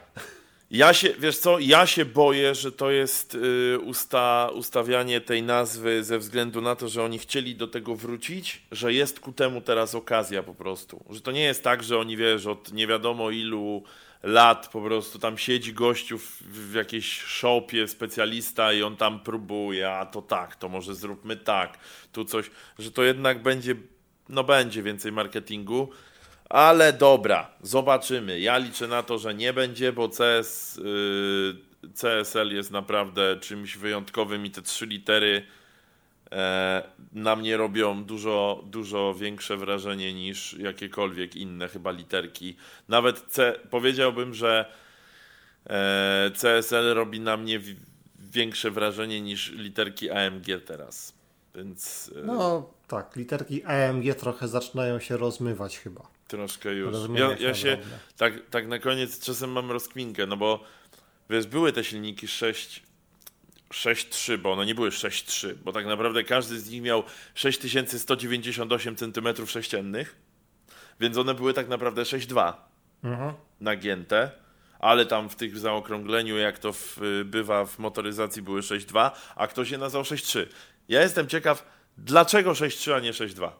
[0.72, 6.04] Ja się, wiesz co, ja się boję, że to jest y, usta, ustawianie tej nazwy
[6.04, 9.94] ze względu na to, że oni chcieli do tego wrócić, że jest ku temu teraz
[9.94, 11.04] okazja po prostu.
[11.10, 13.82] Że to nie jest tak, że oni, wiesz, od nie wiadomo ilu
[14.22, 19.92] lat po prostu tam siedzi gościu w, w jakiejś shopie specjalista i on tam próbuje,
[19.92, 21.78] a to tak, to może zróbmy tak,
[22.12, 23.74] tu coś, że to jednak będzie,
[24.28, 25.88] no będzie więcej marketingu,
[26.52, 28.40] ale dobra, zobaczymy.
[28.40, 31.54] Ja liczę na to, że nie będzie, bo CS, y,
[31.94, 35.46] CSL jest naprawdę czymś wyjątkowym i te trzy litery
[36.32, 36.82] e,
[37.12, 42.56] na mnie robią dużo, dużo większe wrażenie niż jakiekolwiek inne chyba literki.
[42.88, 44.72] Nawet C, powiedziałbym, że
[45.70, 47.76] e, CSL robi na mnie wi-
[48.18, 51.14] większe wrażenie niż literki AMG teraz.
[51.54, 56.00] Więc e, No tak, literki AMG trochę zaczynają się rozmywać chyba.
[56.32, 56.96] Troszkę już.
[57.14, 57.98] Ja, ja się drobne.
[58.16, 60.64] tak, tak na koniec czasem mam rozkminkę, no bo
[61.30, 62.82] wiesz, były te silniki 6
[63.70, 67.02] 6.3, bo one nie były 6.3, bo tak naprawdę każdy z nich miał
[67.34, 70.16] 6198 cm sześciennych,
[71.00, 72.52] więc one były tak naprawdę 6.2
[73.04, 73.32] Mhm.
[73.60, 74.30] nagięte,
[74.78, 79.70] ale tam w tych zaokrągleniu, jak to w, bywa w motoryzacji, były 6.2, a ktoś
[79.70, 80.46] je nazwał 6.3.
[80.88, 81.66] Ja jestem ciekaw,
[81.98, 83.50] dlaczego 6.3, a nie 6.2.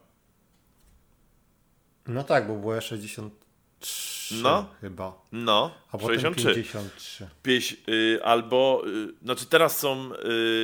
[2.07, 4.67] No tak, bo było 63 No.
[4.81, 5.23] chyba.
[5.33, 6.55] No, A potem 63.
[6.55, 7.29] 53.
[7.43, 10.11] Pieś, y, albo, y, znaczy teraz są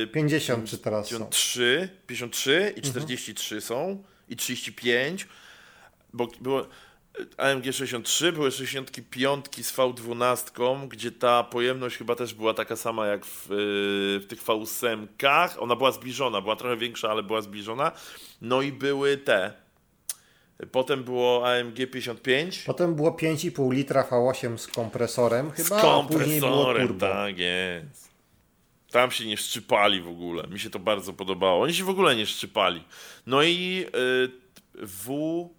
[0.03, 1.17] y, 53 teraz są.
[1.17, 5.27] 53, 53 i 43 są i 35,
[6.13, 6.67] bo było y,
[7.37, 13.25] AMG 63, były 65 z V12, gdzie ta pojemność chyba też była taka sama jak
[13.25, 13.55] w, y,
[14.19, 15.07] w tych V8,
[15.59, 17.91] ona była zbliżona, była trochę większa, ale była zbliżona,
[18.41, 19.53] no i były te,
[20.71, 26.39] potem było AMG 55, Potem było 5,5 litra V8 z kompresorem chyba, z a później
[26.39, 27.05] było kompresorem, turbo.
[27.05, 28.09] tak jest.
[28.91, 30.47] Tam się nie szczypali w ogóle.
[30.47, 31.63] Mi się to bardzo podobało.
[31.63, 32.83] Oni się w ogóle nie szczypali.
[33.27, 34.29] No i y,
[34.85, 35.49] W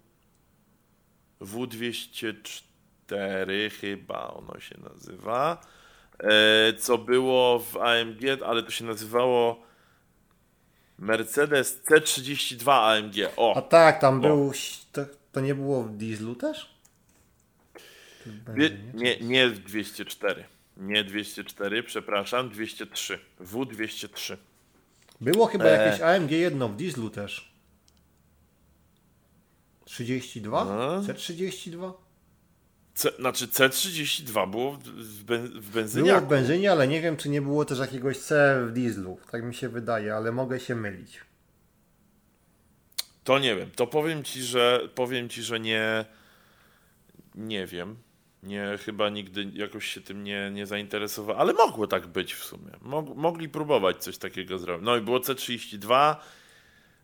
[1.41, 5.61] W204 chyba ono się nazywa.
[6.19, 9.63] E, co było w AMG, ale to się nazywało
[11.01, 13.15] Mercedes C32 AMG.
[13.37, 14.21] O, A tak, tam O.
[14.21, 14.51] był,
[14.91, 16.75] to, to nie było w dieslu też?
[18.55, 20.43] Wie, nie, nie 204.
[20.77, 23.19] Nie 204, przepraszam, 203.
[23.41, 24.37] W203.
[25.21, 25.85] Było chyba E.
[25.85, 27.51] jakieś AMG jedno w dieslu też.
[29.85, 30.65] 32?
[30.65, 31.01] No.
[31.01, 31.93] C32?
[33.01, 36.25] C, znaczy C32 było w, ben, w Było benzyniaku.
[36.25, 39.19] w benzynie, ale nie wiem, czy nie było też jakiegoś C w dieslu.
[39.31, 41.19] Tak mi się wydaje, ale mogę się mylić.
[43.23, 43.69] To nie wiem.
[43.75, 46.05] To powiem ci, że powiem ci, że nie
[47.35, 47.95] nie wiem.
[48.43, 52.71] Nie, chyba nigdy jakoś się tym nie, nie zainteresowałem, ale mogło tak być w sumie.
[52.81, 54.85] Mog, mogli próbować coś takiego zrobić.
[54.85, 56.15] No i było C32,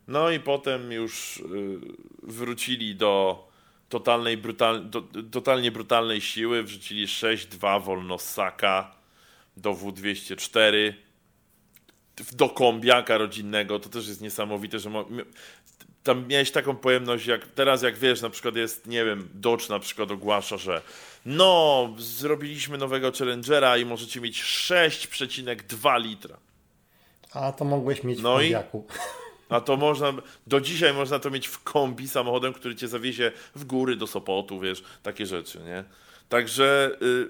[0.08, 1.78] no i potem już y,
[2.22, 3.47] wrócili do
[3.88, 8.94] totalnej brutal, do, totalnie brutalnej siły, wrzucili 6-2 Wolnosaka
[9.56, 10.92] do W204
[12.20, 14.90] w- do kombiaka rodzinnego, to też jest niesamowite, że
[16.02, 19.78] tam miałeś taką pojemność, jak teraz jak wiesz, na przykład jest, nie wiem, Dodge na
[19.78, 20.82] przykład ogłasza, że
[21.26, 26.36] no, zrobiliśmy nowego Challengera i możecie mieć 6,2 litra.
[27.32, 28.86] A to mogłeś mieć No w i- kombiaku.
[29.48, 30.12] A to można,
[30.46, 34.60] do dzisiaj można to mieć w kombi samochodem, który cię zawiezie w góry do Sopotu,
[34.60, 35.84] wiesz, takie rzeczy, nie?
[36.28, 37.28] Także y,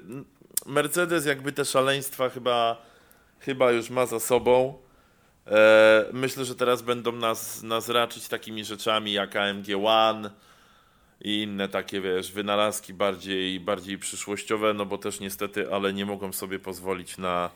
[0.66, 2.82] Mercedes jakby te szaleństwa chyba,
[3.40, 4.78] chyba już ma za sobą.
[5.46, 10.30] E, myślę, że teraz będą nas, nas raczyć takimi rzeczami jak AMG One
[11.20, 16.32] i inne takie, wiesz, wynalazki bardziej, bardziej przyszłościowe, no bo też niestety, ale nie mogą
[16.32, 17.50] sobie pozwolić na,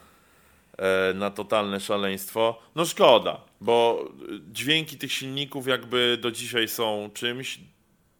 [0.78, 2.62] e, na totalne szaleństwo.
[2.74, 4.08] No szkoda, bo
[4.52, 7.58] dźwięki tych silników jakby do dzisiaj są czymś,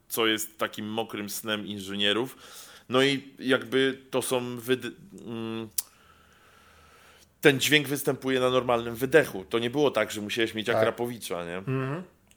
[0.09, 2.37] co jest takim mokrym snem inżynierów.
[2.89, 4.91] No i jakby to są wyd-
[5.27, 5.69] mm,
[7.41, 9.45] ten dźwięk występuje na normalnym wydechu.
[9.45, 10.77] To nie było tak, że musiałeś mieć Tak.
[10.77, 11.63] Akrapowicza, nie?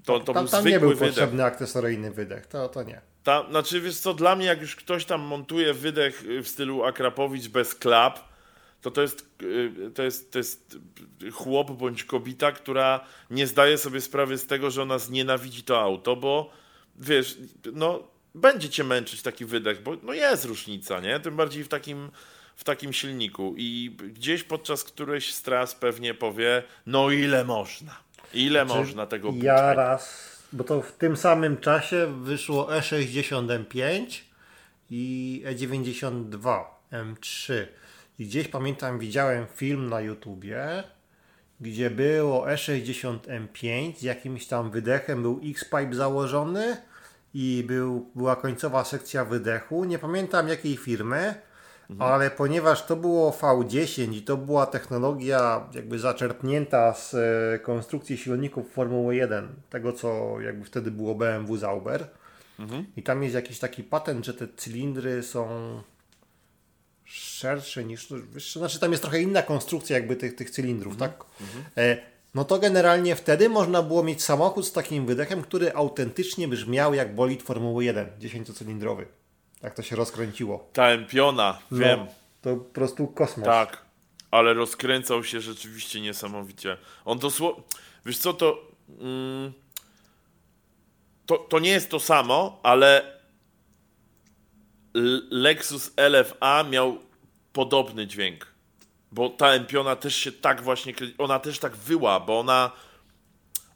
[0.05, 1.07] To, to tam był tam nie był wydech.
[1.07, 3.01] potrzebny akcesoryjny wydech, to, to nie.
[3.23, 7.47] Ta, znaczy, wiesz co, dla mnie jak już ktoś tam montuje wydech w stylu Akrapowicz
[7.47, 8.19] bez klap,
[8.85, 10.77] to to jest, y, to jest, to jest
[11.31, 16.15] chłop bądź kobieta, która nie zdaje sobie sprawy z tego, że ona znienawidzi to auto,
[16.15, 16.49] bo
[16.95, 17.37] wiesz,
[17.73, 18.03] no
[18.35, 21.19] będzie cię męczyć taki wydech, bo no jest różnica, nie?
[21.19, 22.11] Tym bardziej w takim,
[22.55, 27.95] w takim silniku i gdzieś podczas którejś z tras pewnie powie, no ile można,
[28.33, 33.65] ile można tego Znaczy, Ja raz, bo to w tym samym czasie wyszło E E60
[33.65, 34.21] M5
[34.89, 37.65] i E E92 M3.
[38.19, 40.83] I gdzieś pamiętam, widziałem film na YouTubie,
[41.61, 46.77] gdzie było E E60 M5 z jakimś tam wydechem, był X-Pipe założony
[47.33, 49.85] i był, była końcowa sekcja wydechu.
[49.85, 51.35] Nie pamiętam jakiej firmy,
[51.99, 58.71] ale ponieważ to było V10 i to była technologia jakby zaczerpnięta z e, konstrukcji silników
[58.71, 62.07] Formuły 1, tego co jakby wtedy było BMW Zauber.
[62.97, 65.47] I tam jest jakiś taki patent, że te cylindry są
[67.05, 68.59] szersze niż no, wyższe.
[68.59, 71.23] Znaczy tam jest trochę inna konstrukcja jakby tych, tych cylindrów, tak?
[71.77, 71.97] E,
[72.35, 77.15] no to generalnie wtedy można było mieć samochód z takim wydechem, który autentycznie brzmiał jak
[77.15, 79.05] bolid Formuły 1, 10-cylindrowy.
[79.61, 80.69] Tak to się rozkręciło.
[80.73, 81.99] Ta Empiona, wiem.
[81.99, 82.07] No,
[82.41, 83.45] to po prostu kosmos.
[83.45, 83.81] Tak,
[84.31, 86.77] ale rozkręcał się rzeczywiście niesamowicie.
[87.05, 87.63] On dosłownie.
[88.05, 88.71] Wiesz co, to.
[88.99, 89.53] Mm,
[91.25, 93.14] to, to nie jest to samo, ale
[95.29, 96.97] Lexus LFA miał
[97.53, 98.47] podobny dźwięk.
[99.11, 100.93] Bo ta Empiona też się tak właśnie.
[101.17, 102.71] Ona też tak wyła, bo ona.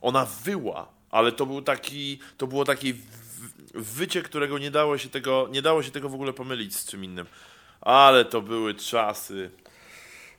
[0.01, 2.19] Ona wyła, ale to był taki.
[2.37, 2.93] To było takie
[3.73, 5.47] wycie, którego nie dało się tego.
[5.51, 7.25] Nie dało się tego w ogóle pomylić z czym innym.
[7.81, 9.51] Ale to były czasy.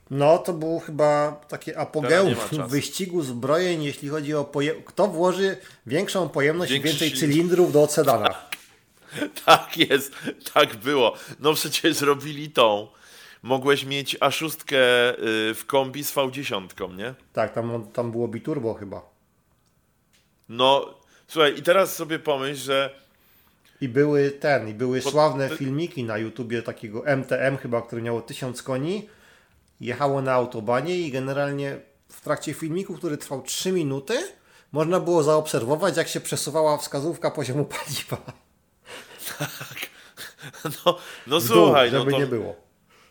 [0.09, 2.35] No to było chyba takie apogeum
[2.67, 4.75] wyścigu zbrojeń, jeśli chodzi o poje...
[4.85, 8.27] kto włoży większą pojemność Większy i więcej cylindrów do sedana.
[8.27, 8.60] Tak
[9.89, 10.15] jest,
[10.53, 11.13] tak było.
[11.39, 12.87] No przecież robili tą.
[13.43, 17.13] Mogłeś mieć A6 y, w kombi z V10, nie?
[17.33, 19.01] Tak, tam, tam było biturbo chyba.
[20.49, 20.93] No,
[21.27, 22.95] słuchaj, i teraz sobie pomyśl, że
[23.81, 28.21] I były ten, i były Bo- sławne filmiki na YouTubie takiego MTM chyba, które miało
[28.21, 29.09] 1000 koni.
[29.81, 31.77] Jechało na autobanie i generalnie
[32.09, 34.17] w trakcie filmiku, który trwał 3 minuty,
[34.71, 38.33] można było zaobserwować, jak się przesuwała wskazówka poziomu paliwa.
[40.85, 40.97] no,
[41.27, 42.55] no W dół, słuchaj, no żeby to nie było.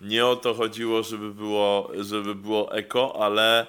[0.01, 3.67] nie o to chodziło, żeby było, żeby było eko, ale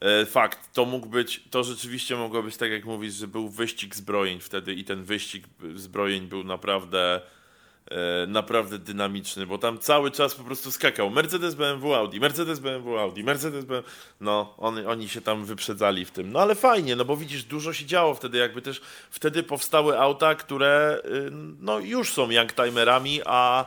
[0.00, 3.96] e, fakt, to mógł być, to rzeczywiście mogło być tak jak mówisz, że był wyścig
[3.96, 7.20] zbrojeń wtedy i ten wyścig zbrojeń był naprawdę
[8.28, 13.22] naprawdę dynamiczny, bo tam cały czas po prostu skakał Mercedes, BMW, Audi, Mercedes, BMW, Audi,
[13.22, 13.88] Mercedes, BMW,
[14.20, 17.72] no on, oni się tam wyprzedzali w tym, no ale fajnie, no bo widzisz, dużo
[17.72, 18.80] się działo wtedy, jakby też
[19.10, 21.30] wtedy powstały auta, które y,
[21.60, 23.66] no już są youngtimerami, a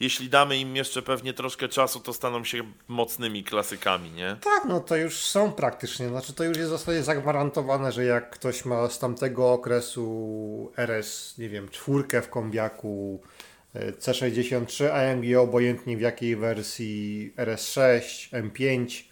[0.00, 4.36] jeśli damy im jeszcze pewnie troszkę czasu, to staną się mocnymi klasykami, nie?
[4.40, 6.08] Tak, no to już są praktycznie.
[6.08, 11.38] Znaczy to już jest w zasadzie zagwarantowane, że jak ktoś ma z tamtego okresu RS,
[11.38, 13.33] nie wiem, czwórkę w kombiaku, e,
[13.74, 18.00] C63, AMG obojętnie w jakiej wersji RS6,
[18.32, 19.04] M5,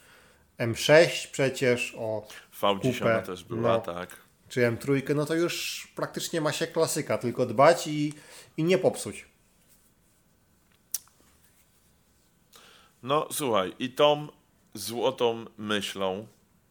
[0.59, 2.27] M6 przecież, o,
[2.61, 3.81] V10 Kupę, też była, no.
[3.81, 4.17] tak.
[4.49, 8.15] czy M3, no to już praktycznie ma się klasyka, tylko dbać i,
[8.57, 9.27] i nie popsuć.
[13.03, 14.29] No słuchaj, i tą
[14.75, 16.27] złotą myślą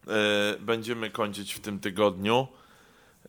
[0.06, 2.48] e, będziemy kończyć w tym tygodniu.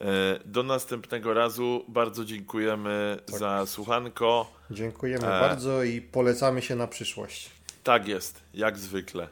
[0.02, 1.86] E, do następnego razu.
[1.88, 4.52] Bardzo dziękujemy za słuchanko.
[4.72, 5.39] Dziękujemy E.
[5.39, 7.50] bardzo i polecamy się na przyszłość.
[7.84, 9.28] Tak jest, jak zwykle.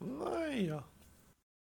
[0.00, 0.82] No i ja.